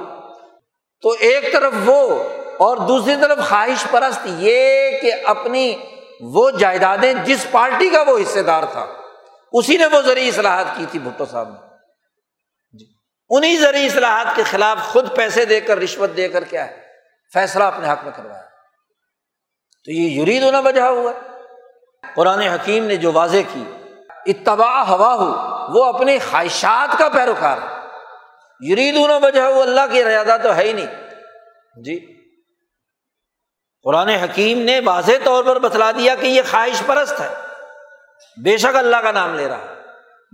[1.03, 2.23] تو ایک طرف وہ
[2.59, 5.75] اور دوسری طرف خواہش پرست یہ کہ اپنی
[6.21, 8.87] وہ جائیدادیں جس پارٹی کا وہ حصے دار تھا،
[9.53, 11.66] اسی نے وہ زرعی اصلاحات کی تھی بھٹو صاحب نے۔
[13.29, 16.83] انہیں زرعی اصلاحات کے خلاف خود پیسے دے کر، رشوت دے کر کیا ہے؟
[17.33, 18.43] فیصلہ اپنے حق میں کروایا۔
[19.85, 21.13] تو یہ یرید ہونا وجہ ہوا۔
[22.15, 23.65] قرآن حکیم نے جو واضح کی،
[24.27, 25.35] اتباع ہوا ہو،
[25.79, 27.87] وہ اپنی خواہشات کا پیروکار ہے۔
[28.73, 30.87] یرید ہونا وجہ ہو اللہ کی ریادہ تو ہے ہی نہیں۔
[31.85, 32.17] جی۔
[33.83, 37.35] قرآن حکیم نے واضح طور پر بتلا دیا کہ یہ خواہش پرست ہے۔
[38.43, 39.75] بے شک اللہ کا نام لے رہا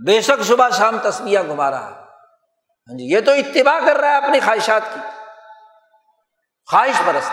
[0.05, 2.02] بے شک صبح شام تصویہ گھما رہا
[2.89, 4.99] ہاں جی یہ تو اتباع کر رہا ہے اپنی خواہشات کی۔
[6.71, 7.31] خواہش پرست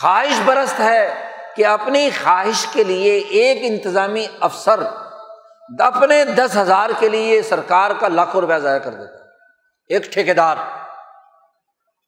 [0.00, 4.82] خواہش برست ہے کہ اپنی خواہش کے لیے ایک انتظامی افسر
[5.78, 9.24] اپنے دس ہزار کے لیے سرکار کا لاکھوں روپیہ ضائع کر دیتا ہے۔
[9.88, 10.56] ایک ٹھیکیدار،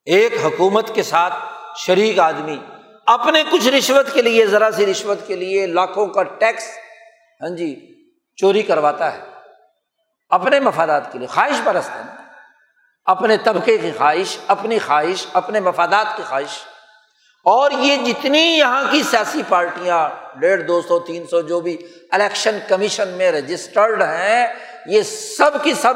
[0.04, 1.34] ایک حکومت کے ساتھ
[1.76, 2.58] شریک آدمی
[3.06, 6.68] اپنے کچھ رشوت کے لیے، ذرا سی رشوت کے لیے لاکھوں کا ٹیکس
[7.42, 7.94] ہاں جی
[8.36, 9.20] چوری کرواتا ہے۔
[10.30, 12.27] اپنے مفادات کے لیے خواہش برست ہے۔
[13.08, 16.58] اپنے طبقے کی خواہش، اپنی خواہش، اپنے مفادات کی خواہش۔
[17.44, 20.08] اور یہ جتنی یہاں کی سیاسی پارٹیاں،
[20.40, 21.76] ڈیڑھ، دو سو، تین سو جو بھی
[22.10, 24.46] الیکشن کمیشن میں رجسٹرڈ ہیں،
[24.86, 25.94] یہ سب کی سب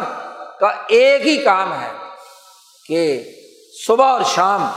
[0.61, 1.91] کا ایک ہی کام ہے
[2.89, 3.33] کہ
[3.87, 4.71] صبح اور شام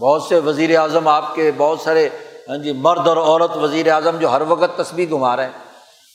[0.00, 2.08] بہت سے وزیر اعظم آپ کے بہت سارے
[2.48, 5.64] ہاں جی مرد اور عورت وزیر اعظم جو ہر وقت تصویر گھما رہے ہیں۔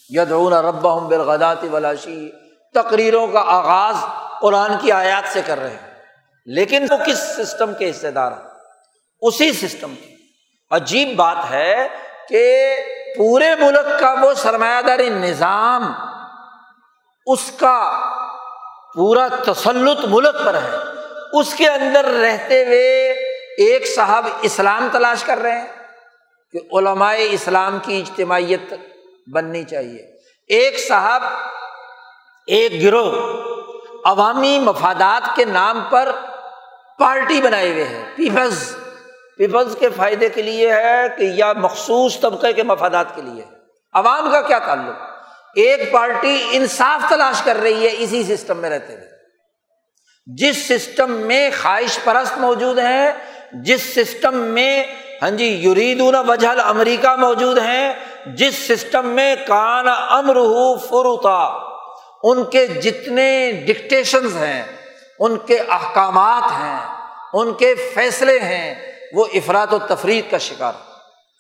[0.10, 2.32] یدعون رب ہم بالغداتی ولاشی
[2.74, 3.96] تقریروں کا آغاز
[4.42, 5.94] قرآن کی آیات سے کر رہے ہیں۔
[6.46, 8.50] لیکن وہ کس سسٹم کے حصے دار ہیں؟
[9.22, 10.16] اسی سسٹم کی۔
[10.72, 11.88] عجیب بات ہے
[12.30, 12.76] کہ
[13.18, 15.94] پورے ملک کا وہ سرمایہ داری نظام
[17.26, 18.00] اس کا
[18.96, 20.78] پورا تسلط ملک پر ہے۔
[21.34, 23.12] اس کے اندر رہتے ہوئے
[23.58, 25.68] ایک صاحب اسلام تلاش کر رہے ہیں
[26.52, 28.74] کہ علماء اسلام کی اجتماعیت
[29.34, 30.14] بننی چاہیے۔
[30.48, 31.24] ایک صاحب
[32.48, 33.12] ایک گروہ
[34.06, 36.12] عوامی مفادات کے نام پر
[37.00, 38.76] پارٹی بنائے ہوئے ہیں۔ پیپلز
[39.38, 43.44] پیپلز کے فائدے کے لیے ہے کہ یا مخصوص طبقے کے مفادات کے لیے۔
[43.94, 45.02] عوام کا کیا تعلق؟
[45.56, 49.08] ایک پارٹی انصاف تلاش کر رہی ہے، اسی سسٹم میں رہتے ہوئے۔
[50.26, 53.12] جس سسٹم میں خواہش پرست موجود ہیں،
[53.54, 54.84] جس سسٹم میں
[55.22, 57.94] ہاں جی یریدون وجہ امریکہ موجود ہیں،
[58.26, 60.34] جس سسٹم میں کان امر
[60.90, 61.73] فروتا۔
[62.24, 64.64] ان کے جتنے ڈکٹیشنز ہیں،
[65.20, 70.74] ان کے احکامات ہیں، ان کے فیصلے ہیں، وہ افراد و تفریح کا شکار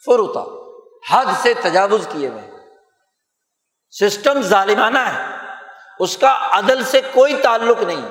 [0.05, 0.63] فروتا،
[1.09, 2.49] حد سے تجاوز کیے ہوئے
[4.01, 5.23] سسٹم ظالمانہ ہے۔
[5.99, 8.09] اس کا عدل سے کوئی تعلق نہیں۔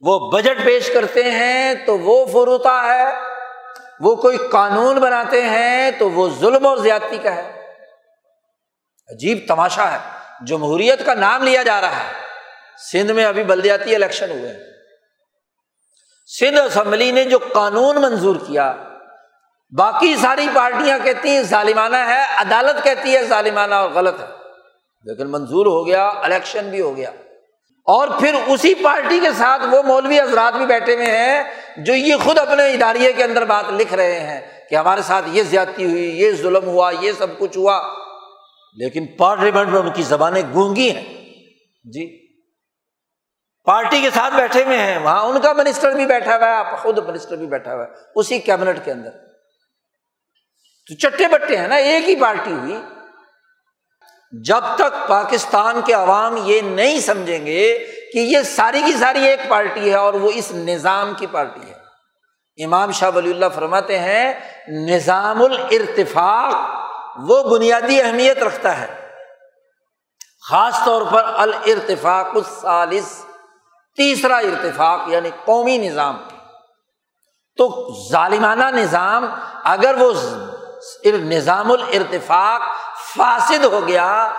[0.00, 3.04] وہ بجٹ پیش کرتے ہیں تو وہ فروتا ہے۔
[4.00, 7.74] وہ کوئی قانون بناتے ہیں تو وہ ظلم اور زیادتی کا ہے۔
[9.08, 12.12] عجیب تماشا ہے۔ جمہوریت کا نام لیا جا رہا ہے۔
[12.92, 14.60] سندھ میں ابھی بلدیاتی الیکشن ہوئے ہیں۔
[16.38, 18.76] سندھ اسمبلی نے جو قانون منظور کیا،
[19.78, 24.26] باقی ساری پارٹیاں کہتی ہیں ظالمانہ ہے، عدالت کہتی ہے ظالمانہ اور غلط ہے۔
[25.04, 27.10] لیکن منظور ہو گیا، الیکشن بھی ہو گیا۔
[27.86, 31.44] اور پھر اسی پارٹی کے ساتھ وہ مولوی حضرات بھی بیٹھے ہوئے ہیں
[31.76, 35.42] جو یہ خود اپنے اداریے کے اندر بات لکھ رہے ہیں کہ ہمارے ساتھ یہ
[35.42, 38.03] زیادتی ہوئی، یہ ظلم ہوا، یہ سب کچھ ہوا۔
[38.74, 41.14] لیکن پارلیمنٹ میں ان کی زبانیں گونگی ہیں۔
[41.84, 42.24] جی۔
[43.64, 46.82] پارٹی کے ساتھ بیٹھے ہوئے ہیں۔ وہاں ان کا منسٹر بھی بیٹھا ہوا ہے آپ
[46.82, 49.10] خود منسٹر بھی بیٹھا ہوا ہے اسی کیبنٹ کے اندر۔
[50.86, 52.80] تو چٹے بٹے ہیں نا ایک ہی پارٹی ہوئی۔
[54.32, 59.40] جب تک پاکستان کے عوام یہ نہیں سمجھیں گے کہ یہ ساری کی ساری ایک
[59.48, 61.84] پارٹی ہے اور وہ اس نظام کی پارٹی ہے۔
[62.64, 64.32] امام شاہ ولی اللہ فرماتے ہیں
[64.68, 66.83] نظام الرتفاق
[67.16, 69.08] وہ بنیادی اہمیت رکھتا ہے۔
[70.48, 73.24] خاص طور پر الرتفاق الثالث،
[73.96, 76.16] تیسرا ارتفاق یعنی قومی نظام۔
[77.56, 79.26] تو ظالمانہ نظام
[79.64, 80.12] اگر وہ
[81.06, 82.62] نظام الرتفاق
[83.16, 84.30] فاسد ہو گیا،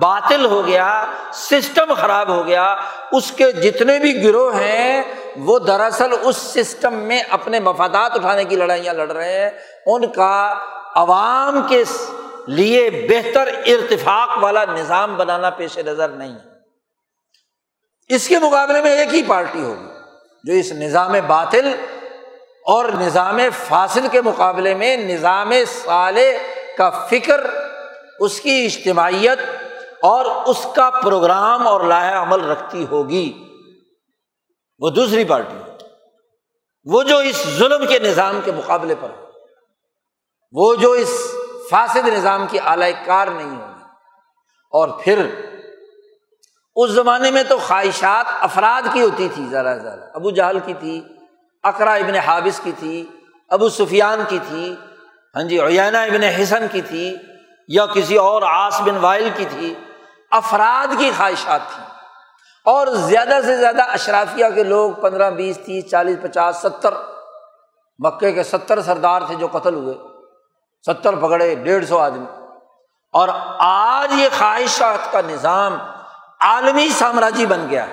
[0.00, 2.76] باطل ہو گیا، سسٹم خراب ہو گیا،
[3.12, 5.02] اس کے جتنے بھی گروہ ہیں،
[5.36, 9.50] وہ دراصل اس سسٹم میں اپنے مفادات اٹھانے کی لڑائیاں لڑ رہے ہیں۔
[9.86, 10.54] ان کا
[10.94, 11.84] عوام کے
[12.46, 16.50] لیے بہتر ارتفاق والا نظام بنانا پیش نظر نہیں ہے۔
[18.08, 19.88] اس کے مقابلے میں ایک ہی پارٹی ہوگی
[20.44, 21.74] جو اس نظام باطل
[22.66, 25.52] اور نظام فاصل کے مقابلے میں نظام
[25.84, 27.40] صالح کا فکر،
[28.20, 29.38] اس کی اجتماعیت
[30.02, 33.44] اور اس کا پروگرام اور لاہ عمل رکھتی ہوگی۔
[34.78, 35.56] وہ دوسری پارٹی
[36.84, 39.08] وہ جو اس ظلم کے نظام کے مقابلے پر
[40.52, 41.08] وہ جو اس
[41.70, 43.84] فاسد نظام کی اعلی کار نہیں ہوگی
[44.72, 45.26] اور پھر
[46.76, 51.04] اس زمانے میں تو خواہشات افراد کی ہوتی تھی ذرا ذرا۔ ابو جہل کی تھی،
[51.62, 53.06] اقرا ابن حابث کی تھی،
[53.48, 54.76] ابو سفیان کی تھی
[55.36, 57.16] ہاں جی اوینا ابن حسن کی تھی،
[57.68, 59.74] یا کسی اور آس بن وائل کی تھی۔
[60.30, 61.86] افراد کی خواہشات تھیں۔
[62.64, 66.94] اور زیادہ سے زیادہ اشرافیہ کے لوگ پندرہ، بیس، تیس، چالیس، پچاس، ستر،
[67.98, 69.94] مکے کے ستر سردار تھے جو قتل ہوئے۔
[70.86, 72.26] ستر پکڑے، ڈیڑھ سو آدمی۔
[73.12, 73.28] اور
[73.58, 75.76] آج یہ خواہشات کا نظام
[76.40, 77.86] عالمی سامراجی بن گیا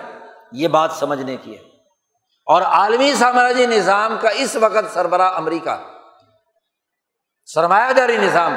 [0.51, 1.63] یہ بات سمجھنے کی ہے۔
[2.45, 5.77] اور عالمی سامراجی نظام کا اس وقت سربراہ امریکہ۔
[7.45, 8.55] سرمایہ داری نظام۔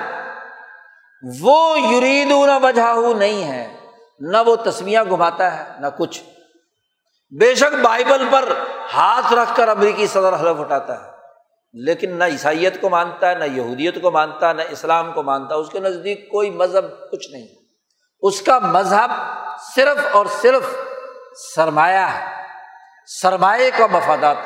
[1.40, 3.80] وہ یرید نہ وجہ نہیں ہے۔
[4.20, 6.22] نہ وہ تصویاں گھماتا ہے، نہ کچھ۔
[7.40, 8.52] بے شک بائبل پر
[8.94, 11.09] ہاتھ رکھ کر امریکی صدر حلف اٹھاتا ہے۔
[11.72, 15.54] لیکن نہ عیسائیت کو مانتا ہے نہ یہودیت کو مانتا ہے نہ اسلام کو مانتا
[15.54, 17.46] ہے اس کے نزدیک کوئی مذہب کچھ نہیں۔
[18.22, 19.10] اس کا مذہب
[19.74, 20.62] صرف اور صرف
[21.54, 22.42] سرمایہ ہے۔
[23.06, 24.36] سرمایہ کا مفادات۔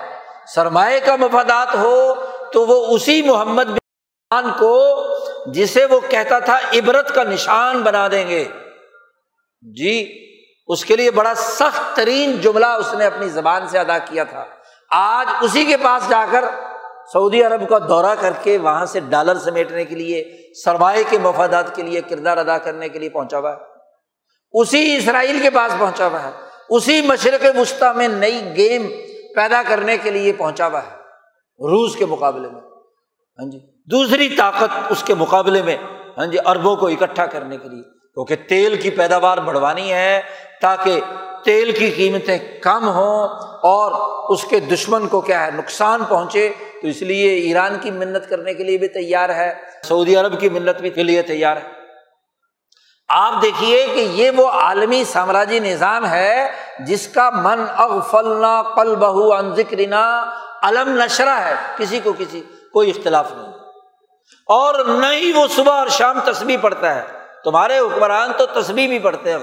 [0.54, 2.14] سرمایہ کا مفادات ہو
[2.52, 5.04] تو وہ اسی محمد بن کو،
[5.46, 8.44] جسے وہ کہتا تھا عبرت کا نشان بنا دیں گے۔
[9.62, 10.24] جی
[10.66, 14.44] اس کے لیے بڑا سخت ترین جملہ اس نے اپنی زبان سے ادا کیا تھا۔
[14.90, 16.44] آج اسی کے پاس جا کر
[17.14, 21.76] سعودی عرب کا دورہ کر کے وہاں سے ڈالر سمیٹنے کے لیے، سرمایہ کے مفادات
[21.76, 23.56] کے لیے کردار ادا کرنے کے لیے پہنچا ہوا ہے۔
[24.52, 26.30] اسی اسرائیل کے پاس پہنچا ہوا ہے۔
[26.70, 28.88] اسی مشرق وسطی میں نئی گیم
[29.34, 30.96] پیدا کرنے کے لیے پہنچا ہوا ہے۔
[31.58, 32.60] روس کے مقابلے میں۔
[33.38, 33.58] ہاں جی۔
[33.90, 35.76] دوسری طاقت اس کے مقابلے میں
[36.18, 40.20] ہاں جی اربوں کو اکٹھا کرنے کے لیے۔ کیونکہ تیل کی پیداوار بڑھوانی ہے
[40.60, 41.00] تاکہ
[41.44, 43.28] تیل کی قیمتیں کم ہوں۔
[43.66, 43.92] اور
[44.32, 46.52] اس کے دشمن کو کیا ہے، نقصان پہنچے،
[46.82, 50.48] تو اس لیے ایران کی منت کرنے کے لیے بھی تیار ہے، سعودی عرب کی
[50.48, 51.68] منت بھی کے لیے تیار ہے۔
[53.08, 56.48] آپ دیکھیے کہ یہ وہ عالمی سامراجی نظام ہے
[56.78, 60.30] جس کا من اغفلنا قل بہو ان ذکرنا،
[60.62, 62.42] علم نشرہ ہے۔ کسی کو کسی،
[62.72, 63.52] کوئی اختلاف نہیں۔
[64.46, 67.02] اور نہ ہی وہ صبح اور شام تسبیح پڑھتا ہے۔
[67.44, 69.38] تمہارے حکمران تو تسبیح بھی پڑھتے ہیں۔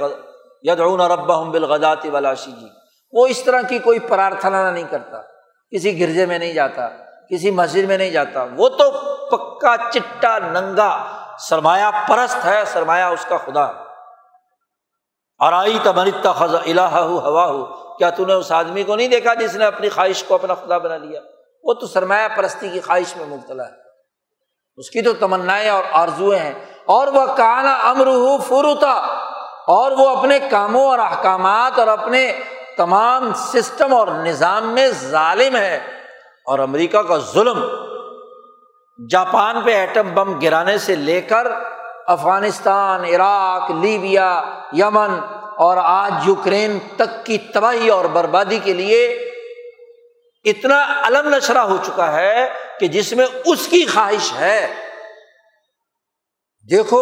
[0.64, 2.68] یدعون ربهم بالغداتی ولاشی جی
[3.14, 5.22] وہ اس طرح کی کوئی پرارتھنا نہیں کرتا،
[5.76, 6.90] کسی گرجے میں نہیں جاتا،
[7.30, 8.92] کسی مسجد میں نہیں جاتا۔ وہ تو
[9.32, 11.06] پکا چٹا ننگا،
[11.40, 13.64] سرمایہ پرست ہے، سرمایہ اس کا خدا۔
[15.40, 15.80] اور آئی
[16.24, 17.66] خزا الہ ہو ہوا ہو
[17.98, 20.78] کیا تون نے اس آدمی کو نہیں دیکھا جس نے اپنی خواہش کو اپنا خدا
[20.78, 21.22] بنا لیا؟
[21.64, 23.74] وہ تو سرمایہ پرستی کی خواہش میں مبتلا ہے۔
[24.78, 26.54] اس کی تو تمنائیں اور آرزویں ہیں۔
[26.86, 28.92] اور وہ کانا امر ہو فروتا
[29.68, 32.40] اور وہ اپنے کاموں اور احکامات اور اپنے
[32.78, 35.80] تمام سسٹم اور نظام میں ظالم ہے
[36.46, 37.66] اور امریکہ کا ظلم
[39.10, 41.48] جاپان پہ ایٹم بم گرانے سے لے کر
[42.08, 44.42] افغانستان، عراق، لیبیا،
[44.74, 45.20] یمن
[45.58, 49.06] اور آج یوکرین تک کی تباہی اور بربادی کے لیے
[50.44, 52.50] اتنا علم نشرہ ہو چکا ہے
[52.80, 54.74] کہ جس میں اس کی خواہش ہے۔
[56.72, 57.00] دیکھو،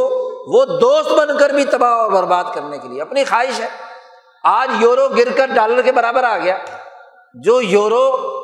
[0.57, 3.88] وہ دوست بن کر بھی تباہ اور برباد کرنے کے لیے اپنی خواہش ہے۔
[4.43, 6.57] آج یورو گر کر ڈالر کے برابر آ گیا۔
[7.33, 8.39] جو یورو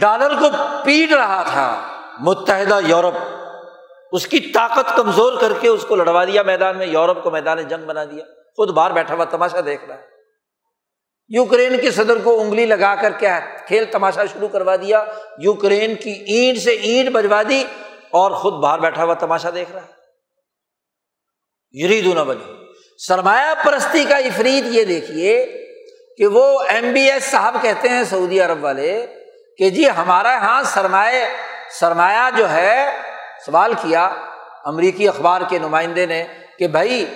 [0.00, 0.46] ڈالر کو
[0.84, 3.14] پیٹ رہا تھا، متحدہ یورپ،
[4.12, 7.62] اس کی طاقت کمزور کر کے اس کو لڑوا دیا میدان میں، یورپ کو میدان
[7.62, 8.24] جنگ بنا دیا۔
[8.56, 10.02] خود باہر بیٹھا ہوا تماشا دیکھ رہا ہے۔
[11.28, 15.04] یوکرین کے صدر کو انگلی لگا کر کیا ہے؟ کھیل تماشا شروع کروا دیا۔
[15.38, 17.64] یوکرین کی اینٹ سے اینٹ بجوا دی
[18.10, 19.92] اور خود باہر بیٹھا ہوا تماشا دیکھ رہا ہے۔
[21.84, 22.57] یری دونوں بنی۔
[23.06, 25.46] سرمایہ پرستی کا افرید یہ دیکھیے
[26.18, 29.06] کہ وہ ایم بی ایس صاحب کہتے ہیں سعودی عرب والے
[29.58, 31.24] کہ جی ہمارا یہاں سرمایہ
[31.80, 32.96] سرمایہ جو ہے،
[33.46, 34.04] سوال کیا،
[34.64, 36.24] امریکی اخبار کے نمائندے نے
[36.58, 37.06] کہ بھائی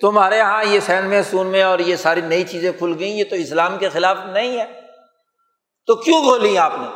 [0.00, 3.24] تمہارے یہاں یہ سین میں، سون میں اور یہ ساری نئی چیزیں کھل گئی یہ
[3.30, 4.80] تو اسلام کے خلاف نہیں ہے۔
[5.86, 6.86] تو کیوں کھولی آپ نے؟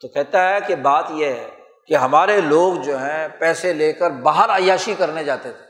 [0.00, 1.46] تو کہتا ہے کہ بات یہ ہے
[1.86, 5.67] کہ ہمارے لوگ جو ہیں پیسے لے کر باہر عیاشی کرنے جاتے تھے۔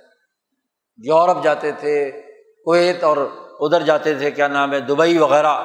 [1.04, 2.10] یورپ جاتے تھے،
[2.64, 3.16] کویت اور
[3.60, 5.58] ادھر جاتے تھے، کیا نام ہے، دبئی وغیرہ،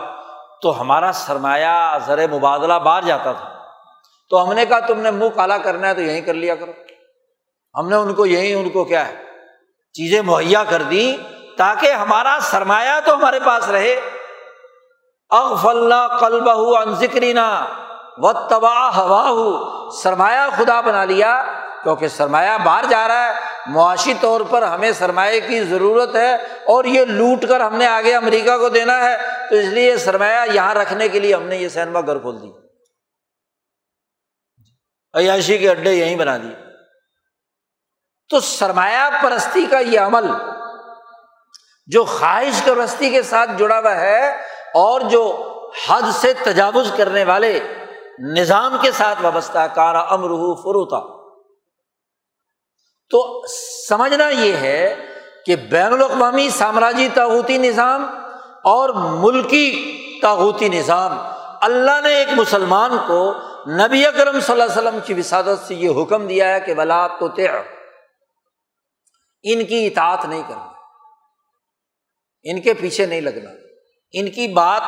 [0.62, 3.50] تو ہمارا سرمایہ زر مبادلہ باہر جاتا تھا۔
[4.30, 6.72] تو ہم نے کہا، تم نے منہ کالا کرنا ہے تو یہیں کر لیا کرو۔
[7.80, 9.24] ہم نے ان کو یہیں، ان کو کیا ہے،
[9.94, 11.18] چیزیں مہیا کر دی
[11.58, 14.00] تاکہ ہمارا سرمایہ تو ہمارے پاس رہے۔
[15.30, 17.34] اغف اللہ کل بہ ذکری
[18.18, 24.14] و تباہ ہوا ہو سرمایہ خدا بنا لیا کیونکہ سرمایہ باہر جا رہا ہے، معاشی
[24.22, 26.34] طور پر ہمیں سرمایہ کی ضرورت ہے
[26.66, 29.18] اور یہ لوٹ کر ہم نے آگے امریکہ کو دینا ہے،
[29.50, 32.52] تو اس لیے سرمایہ یہاں رکھنے کے لیے ہم نے یہ سینما گھر کھول دی
[35.14, 36.56] عیاشی کے اڈے یہیں بنا دیے۔
[38.30, 40.28] تو سرمایہ پرستی کا یہ عمل،
[41.88, 44.30] جو خواہش پرستی کے ساتھ جڑا ہوا ہے
[44.74, 45.24] اور جو
[45.88, 47.60] حد سے تجاوز کرنے والے
[48.38, 51.23] نظام کے ساتھ وابستہ کارا امرح فروتا۔
[53.10, 53.44] تو
[53.90, 54.96] سمجھنا یہ ہے
[55.46, 58.06] کہ بین الاقوامی سامراجی تاغوتی نظام
[58.64, 61.18] اور ملکی تاغوتی نظام،
[61.62, 63.34] اللہ نے ایک مسلمان کو
[63.68, 67.08] نبی اکرم صلی اللہ علیہ وسلم کی وسادت سے یہ حکم دیا ہے کہ بلا
[67.08, 67.28] تو
[69.44, 70.70] ان کی اطاعت نہیں کرنا۔
[72.44, 73.50] ان کے پیچھے نہیں لگنا۔
[74.14, 74.82] ان کی بات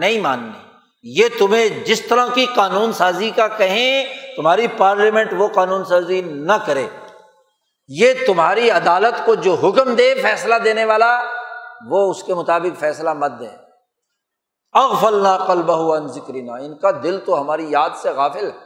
[0.00, 0.58] نہیں ماننی۔
[1.02, 4.06] یہ تمہیں جس طرح کی قانون سازی کا کہیں،
[4.36, 6.86] تمہاری پارلیمنٹ وہ قانون سازی نہ کرے۔
[7.88, 11.20] یہ تمہاری عدالت کو جو حکم دے فیصلہ دینے والا،
[11.90, 13.48] وہ اس کے مطابق فیصلہ مت دے۔
[14.72, 18.58] اغف اللہ کل بہ ذکرینا ان کا دل تو ہماری یاد سے غافل ہے۔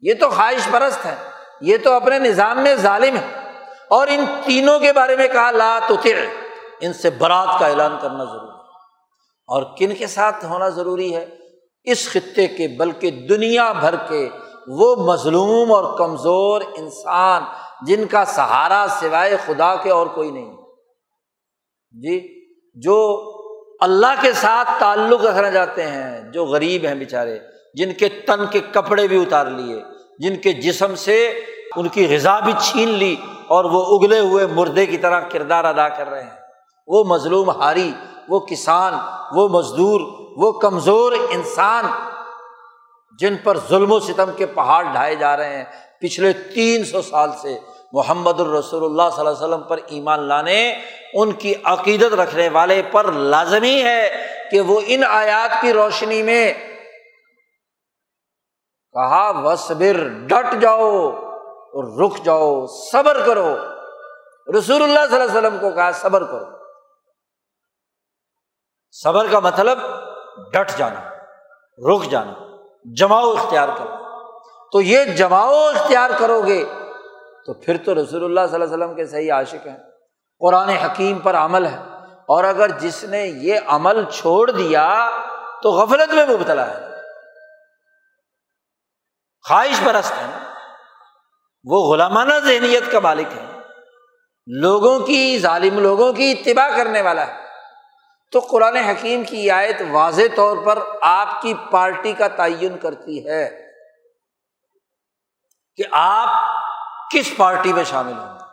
[0.00, 1.14] یہ تو خواہش پرست ہے،
[1.60, 3.52] یہ تو اپنے نظام میں ظالم ہے۔
[3.88, 5.94] اور ان تینوں کے بارے میں کہا، لا تو
[6.80, 8.58] ان سے برات کا اعلان کرنا ضروری ہے۔
[9.46, 11.26] اور کن کے ساتھ ہونا ضروری ہے؟
[11.84, 14.28] اس خطے کے، بلکہ دنیا بھر کے،
[14.66, 17.42] وہ مظلوم اور کمزور انسان
[17.86, 20.56] جن کا سہارا سوائے خدا کے اور کوئی نہیں۔
[21.92, 23.24] جی جو
[23.80, 27.38] اللہ کے ساتھ تعلق رکھنا چاہتے ہیں، جو غریب ہیں بےچارے
[27.74, 29.82] جن کے تن کے کپڑے بھی اتار لیے،
[30.18, 31.40] جن کے جسم سے
[31.76, 33.16] ان کی غذا بھی چھین لی
[33.46, 36.40] اور وہ اگلے ہوئے مردے کی طرح کردار ادا کر رہے ہیں۔
[36.86, 37.92] وہ مظلوم ہاری،
[38.28, 38.94] وہ کسان،
[39.32, 40.00] وہ مزدور،
[40.36, 41.84] وہ کمزور انسان
[43.12, 45.64] جن پر ظلم و ستم کے پہاڑ ڈھائے جا رہے ہیں،
[46.00, 47.58] پچھلے تین سو سال سے
[47.92, 50.78] محمد الرسول اللہ صلی اللہ علیہ وسلم پر ایمان لانے،
[51.14, 56.52] ان کی عقیدت رکھنے والے پر لازمی ہے کہ وہ ان آیات کی روشنی میں
[58.92, 63.56] کہا وصبر ڈٹ جاؤ اور رک جاؤ، صبر کرو۔
[64.58, 66.44] رسول اللہ صلی اللہ علیہ وسلم کو کہا، صبر کرو۔
[68.92, 69.78] صبر کا مطلب
[70.52, 71.10] ڈٹ جانا،
[71.78, 72.47] رک جانا۔
[72.96, 74.20] جماؤ اختیار کرو۔
[74.72, 76.64] تو یہ جماؤ اختیار کرو گے،
[77.46, 79.76] تو پھر تو رسول اللہ صلی اللہ علیہ وسلم کے صحیح عاشق ہیں۔
[80.38, 81.78] قرآن حکیم پر عمل ہے۔
[82.28, 85.10] اور اگر جس نے یہ عمل چھوڑ دیا،
[85.62, 86.88] تو غفلت میں مبتلا ہے۔
[89.48, 90.38] خواہش پرست ہے
[91.64, 93.58] وہ غلامانہ ذہنیت کا مالک ہے
[94.46, 97.47] لوگوں کی، ظالم لوگوں کی اتباع کرنے والا ہے۔
[98.32, 103.66] تو قرآن حکیم کی آیت واضح طور پر آپ کی پارٹی کا تعین کرتی ہے
[105.76, 106.28] کہ آپ
[107.12, 108.44] کس پارٹی میں شامل ہوں گے۔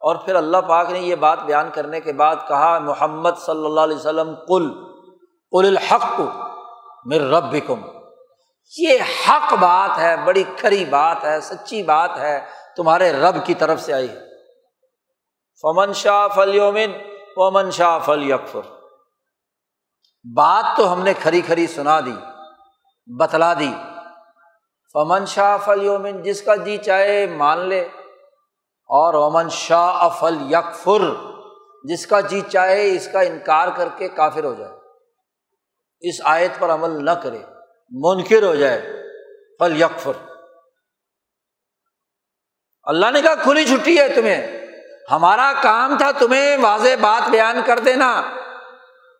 [0.00, 3.80] اور پھر اللہ پاک نے یہ بات بیان کرنے کے بعد کہا، محمد صلی اللہ
[3.80, 4.70] علیہ وسلم کل
[5.50, 6.20] کل الحق
[7.04, 7.56] مر رب
[8.78, 8.98] یہ
[9.28, 12.40] حق بات ہے، بڑی کھری بات ہے، سچی بات ہے،
[12.76, 14.20] تمہارے رب کی طرف سے آئی ہے۔
[15.62, 16.92] فمن شاہ فل یومن
[17.36, 18.81] ومن شاہ فل یکفر
[20.24, 22.16] بات تو ہم نے کھری کھری سنا دی،
[23.06, 23.74] بتلا دی۔
[24.92, 27.88] فمن شاہ فل یومن جس کا جی چاہے مان لے۔
[28.88, 31.00] اور امن شاہ افل یکفر
[31.84, 34.72] جس کا جی چاہے اس کا انکار کر کے کافر ہو جائے۔
[36.00, 37.38] اس آیت پر عمل نہ کرے،
[37.90, 39.02] منکر ہو جائے۔
[39.58, 40.12] فل یکفر
[42.82, 44.66] اللہ نے کہا، کھلی چھٹی ہے تمہیں۔
[45.10, 48.22] ہمارا کام تھا تمہیں واضح بات بیان کر دینا۔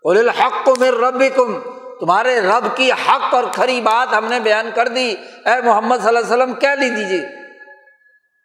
[0.05, 1.59] الحق کو میر رب کم
[2.01, 5.09] تمہارے رب کی حق اور کھری بات ہم نے بیان کر دی۔
[5.47, 7.21] اے محمد صلی اللہ علیہ وسلم، کہہ لی دیجیے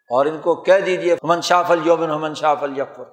[0.10, 3.04] اور ان کو کہہ دیجیے ہمن شاف الوبن ہمن شاف الفر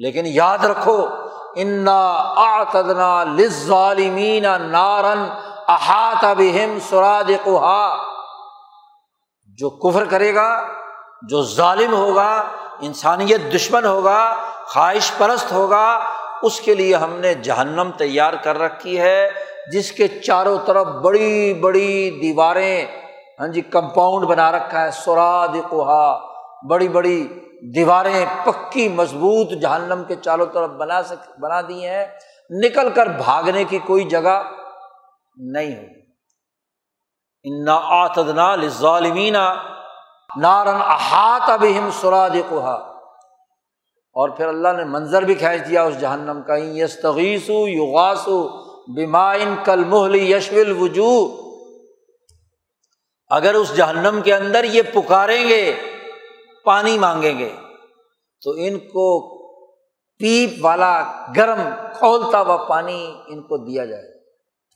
[0.00, 1.06] لیکن یاد رکھو،
[1.54, 2.00] انا
[2.36, 5.26] آتدنا لظالمین نارن
[5.68, 7.96] احاط بہم سراج کوہا
[9.58, 10.48] جو کفر کرے گا،
[11.28, 12.30] جو ظالم ہوگا،
[12.80, 14.34] انسانیت دشمن ہوگا،
[14.66, 15.86] خواہش پرست ہوگا
[16.42, 19.28] اس کے لیے ہم نے جہنم تیار کر رکھی ہے،
[19.72, 22.86] جس کے چاروں طرف بڑی بڑی دیواریں
[23.40, 26.18] ہاں جی کمپاؤنڈ بنا رکھا ہے سوراد کوہا
[26.68, 27.28] بڑی بڑی
[27.74, 32.06] دیواریں پکی مضبوط جہنم کے چاروں طرف بنا سک، بنا دی ہیں۔
[32.50, 34.42] نکل کر بھاگنے کی کوئی جگہ
[35.36, 35.86] نہیں ہو
[37.44, 39.36] انا آتدنا ظالمین
[40.42, 42.91] نارن احاط ابہم سراد کوہا
[44.12, 48.48] اور پھر اللہ نے منظر بھی کھینچ دیا اس جہنم کا یس تغیسو یوغاسو
[48.94, 51.42] بیمائن کل محلی یشول وجو
[53.28, 55.74] اگر اس جہنم کے اندر یہ پکاریں گے،
[56.64, 57.52] پانی مانگیں گے،
[58.44, 59.38] تو ان کو
[60.18, 61.62] پیپ والا گرم
[61.98, 64.20] کھولتا ہوا پانی ان کو دیا جائے۔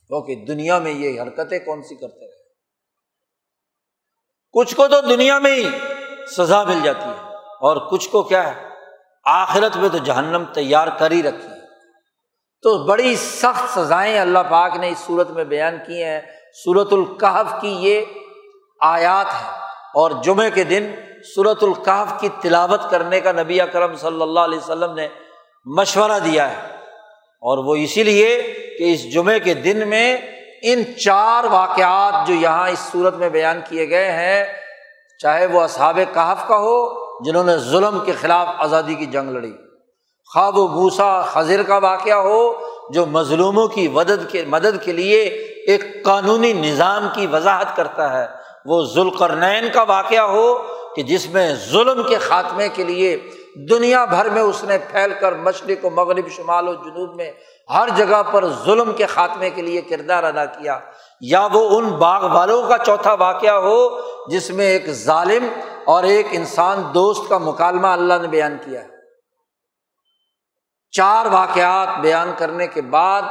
[0.07, 2.43] کیونکہ دنیا میں یہ حرکتیں کون سی کرتے رہے
[4.53, 5.69] کچھ کو تو دنیا میں ہی
[6.37, 8.66] سزا مل جاتی ہے۔ اور کچھ کو کیا ہے؟
[9.27, 11.57] آخرت میں تو جہنم تیار کر ہی رکھی ہے۔
[12.63, 16.21] تو بڑی سخت سزائیں اللہ پاک نے اس صورت میں بیان کی ہیں۔
[16.65, 18.01] صورت القحف کی یہ
[18.81, 19.51] آیات ہے
[19.95, 20.93] اور جمعے کے دن
[21.35, 25.09] صورت القحف کی تلاوت کرنے کا نبی اکرم صلی اللہ علیہ وسلم نے
[25.65, 26.77] مشورہ دیا ہے۔
[27.41, 28.43] اور وہ اسی لیے
[28.79, 30.17] کہ اس جمعے کے دن میں
[30.63, 34.45] ان چار واقعات جو یہاں اس صورت میں بیان کیے گئے ہیں،
[35.19, 39.53] چاہے وہ اصحاب کہف کا ہو جنہوں نے ظلم کے خلاف آزادی کی جنگ لڑی۔
[40.35, 42.53] خواب و بھوسا خضر کا واقعہ ہو
[42.91, 45.23] جو مظلوموں کی مدد کے مدد کے لیے
[45.67, 48.27] ایک قانونی نظام کی وضاحت کرتا ہے۔
[48.65, 50.63] وہ ذوالقرنین کا واقعہ ہو
[50.97, 53.19] کہ جس میں ظلم کے خاتمے کے لیے
[53.71, 57.33] دنیا بھر میں اس نے پھیل کر مشرق و مغرب، شمال و جنوب میں
[57.75, 60.79] ہر جگہ پر ظلم کے خاتمے کے لیے کردار ادا کیا۔
[61.21, 63.99] یا وہ ان باغ والوں کا چوتھا واقعہ ہو
[64.29, 65.47] جس میں ایک ظالم
[65.87, 68.97] اور ایک انسان دوست کا مکالمہ اللہ نے بیان کیا ہے۔
[70.91, 73.23] چار واقعات بیان کرنے کے بعد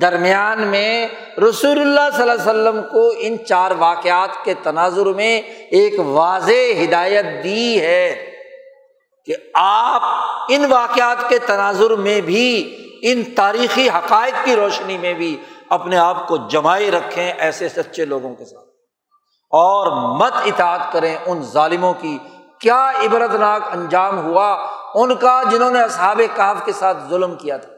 [0.00, 1.08] درمیان میں
[1.48, 5.40] رسول اللہ صلی اللہ علیہ وسلم کو ان چار واقعات کے تناظر میں
[5.70, 8.30] ایک واضح ہدایت دی ہے
[9.24, 10.02] کہ آپ
[10.48, 15.36] ان واقعات کے تناظر میں بھی، ان تاریخی حقائق کی روشنی میں بھی
[15.68, 18.65] اپنے آپ کو جمائے رکھیں ایسے سچے لوگوں کے ساتھ۔
[19.50, 22.18] اور مت اطاعت کریں ان ظالموں کی۔
[22.60, 27.56] کیا عبرت ناک انجام ہوا ان کا جنہوں نے اصحاب کاف کے ساتھ ظلم کیا
[27.56, 27.68] تھا؟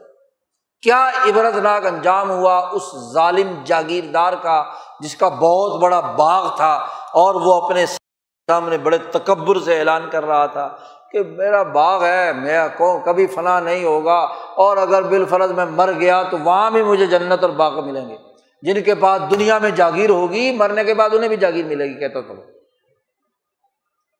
[0.81, 4.63] کیا عبرت ناک انجام ہوا اس ظالم جاگیردار کا
[4.99, 6.73] جس کا بہت بڑا باغ تھا
[7.13, 10.69] اور وہ اپنے سامنے بڑے تکبر سے اعلان کر رہا تھا
[11.11, 15.91] کہ میرا باغ ہے، میں کون کبھی فنا نہیں ہوگا اور اگر بالفرض میں مر
[15.91, 18.28] گیا تو وہاں بھی مجھے جنت اور باغ ملیں گے۔
[18.61, 21.93] جن کے پاس دنیا میں جاگیر ہوگی، مرنے کے بعد انہیں بھی جاگیر ملے گی،
[21.93, 22.33] کہتا تھا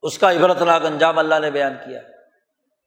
[0.02, 2.00] اس کا عبرت ناک انجام اللہ نے بیان کیا۔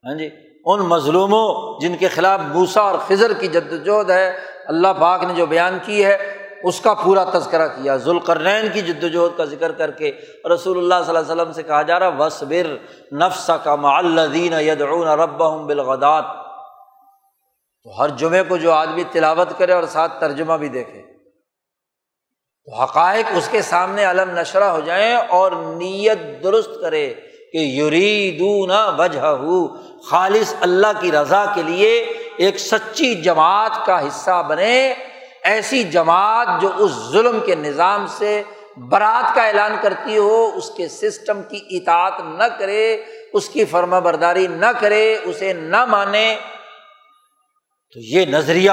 [0.05, 0.30] ہاں جی؟
[0.64, 5.35] ان مظلوموں جن کے خلاف بوسا اور خزر کی جد وجہد ہے، اللہ پاک نے
[5.35, 9.90] جو بیان کی ہے، اس کا پورا تذکرہ کیا۔ ذوالقرنین کی جدوجہد کا ذکر کر
[9.90, 10.12] کے
[10.55, 12.77] رسول اللہ صلی اللہ علیہ وسلم سے کہا جا رہا وصبر
[13.14, 16.24] نفس کا معلدین یدعون رب بالغدات
[17.85, 21.11] تو ہر جمعے کو جو آدمی تلاوت کرے اور ساتھ ترجمہ بھی دیکھے۔
[22.68, 27.14] حقائق اس کے سامنے علم نشرہ ہو جائیں اور نیت درست کرے
[27.52, 29.36] کہ یریدون وجہ
[30.10, 31.90] خالص اللہ کی رضا کے لیے
[32.36, 34.94] ایک سچی جماعت کا حصہ بنے،
[35.43, 38.43] ایسی جماعت جو اس ظلم کے نظام سے
[38.76, 43.98] برات کا اعلان کرتی ہو، اس کے سسٹم کی اطاعت نہ کرے، اس کی فرما
[43.98, 46.36] برداری نہ کرے، اسے نہ مانے۔
[47.94, 48.70] تو یہ نظریہ،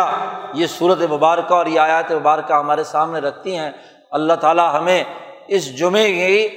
[0.53, 3.71] یہ صورت مبارکہ اور یہ آیات مبارکہ ہمارے سامنے رکھتی ہیں۔
[4.11, 5.03] اللہ تعالیٰ ہمیں
[5.47, 6.47] اس جمعے کی،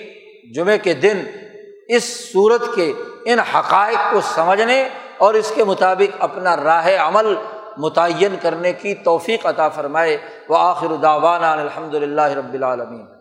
[0.52, 1.22] جمعے کے دن
[1.88, 2.92] اس صورت کے
[3.24, 7.34] ان حقائق کو سمجھنے اور اس کے مطابق اپنا راہ عمل
[7.76, 10.16] متعین کرنے کی توفیق عطا فرمائے۔
[10.48, 13.12] وہ آخر داوانہ الحمد للہ رب العالمین۔